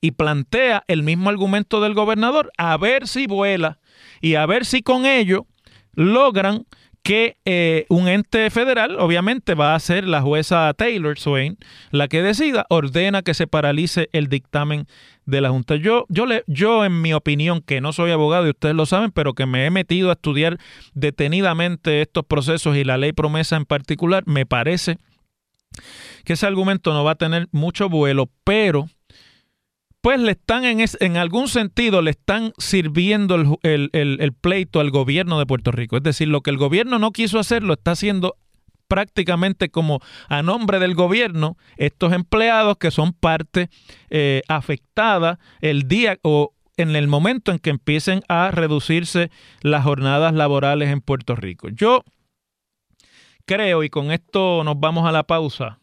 y 0.00 0.12
plantea 0.12 0.84
el 0.86 1.02
mismo 1.02 1.30
argumento 1.30 1.80
del 1.80 1.94
gobernador 1.94 2.52
a 2.58 2.76
ver 2.76 3.08
si 3.08 3.26
vuela 3.26 3.80
y 4.20 4.36
a 4.36 4.46
ver 4.46 4.64
si 4.64 4.82
con 4.82 5.04
ello 5.04 5.46
logran 5.94 6.64
que 7.02 7.38
eh, 7.44 7.86
un 7.88 8.08
ente 8.08 8.50
federal, 8.50 8.96
obviamente 8.98 9.54
va 9.54 9.74
a 9.74 9.80
ser 9.80 10.06
la 10.06 10.20
jueza 10.20 10.72
Taylor 10.74 11.18
Swain, 11.18 11.56
la 11.90 12.08
que 12.08 12.22
decida, 12.22 12.66
ordena 12.68 13.22
que 13.22 13.34
se 13.34 13.46
paralice 13.46 14.10
el 14.12 14.28
dictamen 14.28 14.86
de 15.24 15.40
la 15.40 15.50
Junta. 15.50 15.76
Yo, 15.76 16.04
yo, 16.08 16.26
le, 16.26 16.44
yo, 16.46 16.84
en 16.84 17.00
mi 17.00 17.14
opinión, 17.14 17.62
que 17.62 17.80
no 17.80 17.92
soy 17.92 18.10
abogado 18.10 18.46
y 18.46 18.50
ustedes 18.50 18.74
lo 18.74 18.84
saben, 18.84 19.12
pero 19.12 19.34
que 19.34 19.46
me 19.46 19.64
he 19.64 19.70
metido 19.70 20.10
a 20.10 20.14
estudiar 20.14 20.58
detenidamente 20.92 22.02
estos 22.02 22.24
procesos 22.26 22.76
y 22.76 22.84
la 22.84 22.98
ley 22.98 23.12
promesa 23.12 23.56
en 23.56 23.64
particular, 23.64 24.24
me 24.26 24.44
parece 24.44 24.98
que 26.24 26.34
ese 26.34 26.46
argumento 26.46 26.92
no 26.92 27.04
va 27.04 27.12
a 27.12 27.16
tener 27.16 27.48
mucho 27.52 27.88
vuelo, 27.88 28.28
pero 28.44 28.88
pues 30.00 30.18
le 30.18 30.32
están 30.32 30.64
en, 30.64 30.84
en 31.00 31.16
algún 31.16 31.48
sentido 31.48 32.02
le 32.02 32.10
están 32.12 32.52
sirviendo 32.58 33.58
el, 33.62 33.90
el, 33.92 34.32
pleito 34.32 34.80
al 34.80 34.90
gobierno 34.90 35.38
de 35.38 35.46
Puerto 35.46 35.72
Rico. 35.72 35.96
Es 35.96 36.02
decir, 36.02 36.28
lo 36.28 36.40
que 36.40 36.50
el 36.50 36.56
gobierno 36.56 36.98
no 36.98 37.12
quiso 37.12 37.38
hacer 37.38 37.62
lo 37.62 37.74
está 37.74 37.92
haciendo 37.92 38.36
prácticamente 38.88 39.68
como 39.68 40.00
a 40.28 40.42
nombre 40.42 40.80
del 40.80 40.94
gobierno 40.94 41.56
estos 41.76 42.12
empleados 42.12 42.76
que 42.78 42.90
son 42.90 43.12
parte 43.12 43.68
eh, 44.08 44.42
afectada 44.48 45.38
el 45.60 45.86
día 45.86 46.18
o 46.22 46.54
en 46.76 46.96
el 46.96 47.06
momento 47.06 47.52
en 47.52 47.58
que 47.58 47.70
empiecen 47.70 48.22
a 48.28 48.50
reducirse 48.50 49.30
las 49.60 49.84
jornadas 49.84 50.34
laborales 50.34 50.88
en 50.88 51.02
Puerto 51.02 51.36
Rico. 51.36 51.68
Yo 51.68 52.02
creo, 53.44 53.84
y 53.84 53.90
con 53.90 54.10
esto 54.10 54.64
nos 54.64 54.80
vamos 54.80 55.06
a 55.06 55.12
la 55.12 55.24
pausa, 55.24 55.79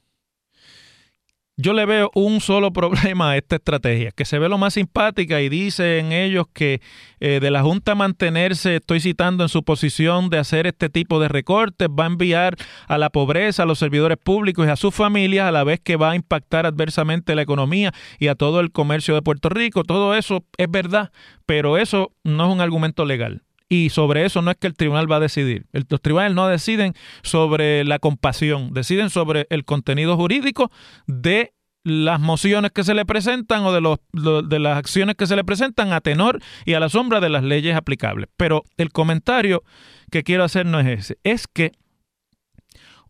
yo 1.57 1.73
le 1.73 1.85
veo 1.85 2.11
un 2.13 2.39
solo 2.39 2.71
problema 2.73 3.31
a 3.31 3.37
esta 3.37 3.55
estrategia, 3.55 4.11
que 4.11 4.25
se 4.25 4.39
ve 4.39 4.47
lo 4.47 4.57
más 4.57 4.75
simpática 4.75 5.41
y 5.41 5.49
dicen 5.49 6.11
ellos 6.11 6.45
que 6.53 6.81
eh, 7.19 7.39
de 7.41 7.51
la 7.51 7.63
Junta 7.63 7.95
mantenerse, 7.95 8.77
estoy 8.77 8.99
citando 8.99 9.43
en 9.43 9.49
su 9.49 9.63
posición 9.63 10.29
de 10.29 10.37
hacer 10.37 10.67
este 10.67 10.89
tipo 10.89 11.19
de 11.19 11.27
recortes, 11.27 11.89
va 11.89 12.03
a 12.03 12.07
enviar 12.07 12.55
a 12.87 12.97
la 12.97 13.09
pobreza 13.09 13.63
a 13.63 13.65
los 13.65 13.79
servidores 13.79 14.17
públicos 14.17 14.67
y 14.67 14.69
a 14.69 14.75
sus 14.75 14.93
familias, 14.93 15.47
a 15.47 15.51
la 15.51 15.63
vez 15.63 15.79
que 15.79 15.95
va 15.95 16.11
a 16.11 16.15
impactar 16.15 16.65
adversamente 16.65 17.35
la 17.35 17.41
economía 17.41 17.91
y 18.19 18.27
a 18.27 18.35
todo 18.35 18.59
el 18.59 18.71
comercio 18.71 19.15
de 19.15 19.23
Puerto 19.23 19.49
Rico. 19.49 19.83
Todo 19.83 20.15
eso 20.15 20.45
es 20.57 20.69
verdad, 20.69 21.11
pero 21.45 21.77
eso 21.77 22.11
no 22.23 22.47
es 22.47 22.53
un 22.53 22.61
argumento 22.61 23.03
legal 23.03 23.46
y 23.69 23.89
sobre 23.89 24.25
eso 24.25 24.41
no 24.41 24.51
es 24.51 24.57
que 24.57 24.67
el 24.67 24.75
tribunal 24.75 25.11
va 25.11 25.17
a 25.17 25.21
decidir. 25.21 25.65
Los 25.71 26.01
tribunales 26.01 26.35
no 26.35 26.47
deciden 26.47 26.93
sobre 27.23 27.83
la 27.83 27.99
compasión, 27.99 28.73
deciden 28.73 29.09
sobre 29.09 29.47
el 29.49 29.65
contenido 29.65 30.15
jurídico 30.15 30.71
de 31.05 31.53
las 31.83 32.19
mociones 32.19 32.71
que 32.71 32.83
se 32.83 32.93
le 32.93 33.05
presentan 33.05 33.63
o 33.63 33.71
de, 33.71 33.97
de 34.43 34.59
las 34.59 34.77
acciones 34.77 35.15
que 35.15 35.25
se 35.25 35.35
le 35.35 35.43
presentan 35.43 35.93
a 35.93 36.01
tenor 36.01 36.41
y 36.65 36.73
a 36.73 36.79
la 36.79 36.89
sombra 36.89 37.21
de 37.21 37.29
las 37.29 37.43
leyes 37.43 37.75
aplicables. 37.75 38.29
Pero 38.35 38.63
el 38.77 38.91
comentario 38.91 39.63
que 40.11 40.23
quiero 40.23 40.43
hacer 40.43 40.65
no 40.65 40.79
es 40.79 40.87
ese, 40.87 41.17
es 41.23 41.47
que 41.47 41.71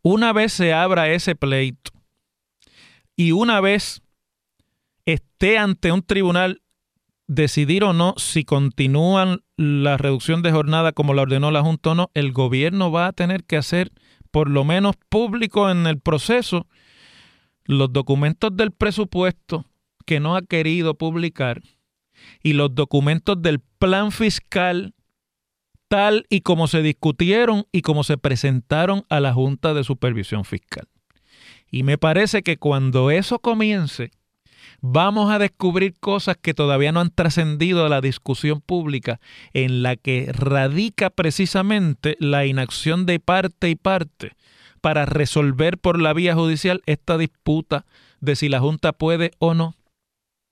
una 0.04 0.32
vez 0.32 0.54
se 0.54 0.74
abra 0.74 1.10
ese 1.10 1.36
pleito 1.36 1.92
y 3.16 3.32
una 3.32 3.62
vez 3.62 4.02
esté 5.06 5.58
ante 5.58 5.92
un 5.92 6.04
tribunal 6.04 6.62
decidir 7.28 7.84
o 7.84 7.94
no 7.94 8.14
si 8.18 8.44
continúan 8.46 9.42
la 9.58 9.98
reducción 9.98 10.42
de 10.42 10.52
jornada 10.52 10.94
como 10.94 11.14
la 11.14 11.24
ordenó 11.24 11.52
la 11.52 11.62
Junta 11.62 11.92
o 11.92 11.96
no, 11.96 12.12
el 12.14 12.32
gobierno 12.32 12.92
va 12.92 13.08
a 13.08 13.14
tener 13.14 13.44
que 13.44 13.58
hacer 13.58 13.92
por 14.32 14.50
lo 14.50 14.64
menos 14.64 14.96
público 15.10 15.70
en 15.70 15.88
el 15.88 16.00
proceso 16.00 16.68
los 17.66 17.92
documentos 17.92 18.56
del 18.56 18.72
presupuesto 18.72 19.66
que 20.06 20.20
no 20.20 20.36
ha 20.36 20.42
querido 20.42 20.98
publicar 20.98 21.62
y 22.42 22.54
los 22.54 22.74
documentos 22.74 23.42
del 23.42 23.60
plan 23.60 24.12
fiscal 24.12 24.96
tal 25.88 26.26
y 26.30 26.42
como 26.42 26.68
se 26.68 26.82
discutieron 26.82 27.66
y 27.72 27.82
como 27.82 28.04
se 28.04 28.18
presentaron 28.18 29.04
a 29.10 29.20
la 29.20 29.34
Junta 29.34 29.74
de 29.74 29.84
Supervisión 29.84 30.46
Fiscal. 30.46 30.88
Y 31.70 31.84
me 31.84 31.98
parece 31.98 32.44
que 32.44 32.58
cuando 32.58 33.12
eso 33.12 33.40
comience, 33.40 34.12
vamos 34.82 35.32
a 35.32 35.40
descubrir 35.40 35.96
cosas 36.00 36.38
que 36.42 36.54
todavía 36.54 36.92
no 36.92 37.00
han 37.00 37.12
trascendido 37.12 37.86
a 37.86 37.90
la 37.90 38.02
discusión 38.02 38.62
pública, 38.62 39.20
en 39.54 39.84
la 39.84 39.96
que 39.96 40.32
radica 40.34 41.10
precisamente 41.10 42.18
la 42.20 42.46
inacción 42.46 43.06
de 43.06 43.20
parte 43.20 43.70
y 43.70 43.76
parte 43.76 44.34
para 44.82 45.06
resolver 45.06 45.78
por 45.78 46.00
la 46.00 46.14
vía 46.14 46.36
judicial 46.36 46.82
esta 46.86 47.18
disputa 47.18 47.86
de 48.20 48.36
si 48.36 48.50
la 48.50 48.60
Junta 48.60 48.94
puede 48.94 49.32
o 49.40 49.54
no 49.54 49.76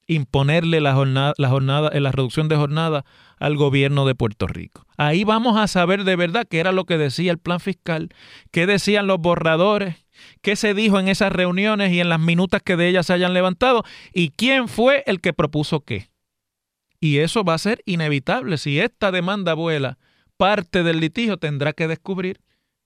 imponerle 0.07 0.81
la 0.81 0.93
jornada, 0.93 1.33
la 1.37 1.49
jornada, 1.49 1.89
la 1.99 2.11
reducción 2.11 2.47
de 2.47 2.55
jornada 2.55 3.05
al 3.37 3.55
gobierno 3.55 4.05
de 4.05 4.15
Puerto 4.15 4.47
Rico. 4.47 4.85
Ahí 4.97 5.23
vamos 5.23 5.57
a 5.57 5.67
saber 5.67 6.03
de 6.03 6.15
verdad 6.15 6.45
qué 6.49 6.59
era 6.59 6.71
lo 6.71 6.85
que 6.85 6.97
decía 6.97 7.31
el 7.31 7.39
plan 7.39 7.59
fiscal, 7.59 8.09
qué 8.51 8.67
decían 8.67 9.07
los 9.07 9.19
borradores, 9.19 10.04
qué 10.41 10.55
se 10.55 10.73
dijo 10.73 10.99
en 10.99 11.07
esas 11.07 11.31
reuniones 11.31 11.91
y 11.91 11.99
en 11.99 12.09
las 12.09 12.19
minutas 12.19 12.61
que 12.61 12.75
de 12.75 12.87
ellas 12.87 13.07
se 13.07 13.13
hayan 13.13 13.33
levantado 13.33 13.83
y 14.13 14.29
quién 14.29 14.67
fue 14.67 15.03
el 15.05 15.21
que 15.21 15.33
propuso 15.33 15.81
qué. 15.81 16.09
Y 16.99 17.19
eso 17.19 17.43
va 17.43 17.53
a 17.53 17.59
ser 17.59 17.81
inevitable. 17.85 18.57
Si 18.57 18.79
esta 18.79 19.11
demanda 19.11 19.53
vuela, 19.53 19.97
parte 20.37 20.83
del 20.83 20.99
litigio 20.99 21.37
tendrá 21.37 21.73
que 21.73 21.87
descubrir 21.87 22.41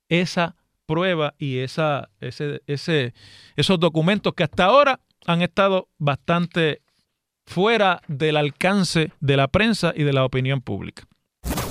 esa 0.09 0.55
prueba 0.85 1.35
y 1.37 1.59
esa, 1.59 2.09
ese, 2.19 2.61
ese, 2.67 3.13
esos 3.55 3.79
documentos 3.79 4.33
que 4.33 4.43
hasta 4.43 4.65
ahora 4.65 4.99
han 5.25 5.41
estado 5.41 5.87
bastante 5.97 6.81
fuera 7.45 8.01
del 8.07 8.37
alcance 8.37 9.11
de 9.19 9.37
la 9.37 9.47
prensa 9.47 9.93
y 9.95 10.03
de 10.03 10.13
la 10.13 10.25
opinión 10.25 10.61
pública. 10.61 11.08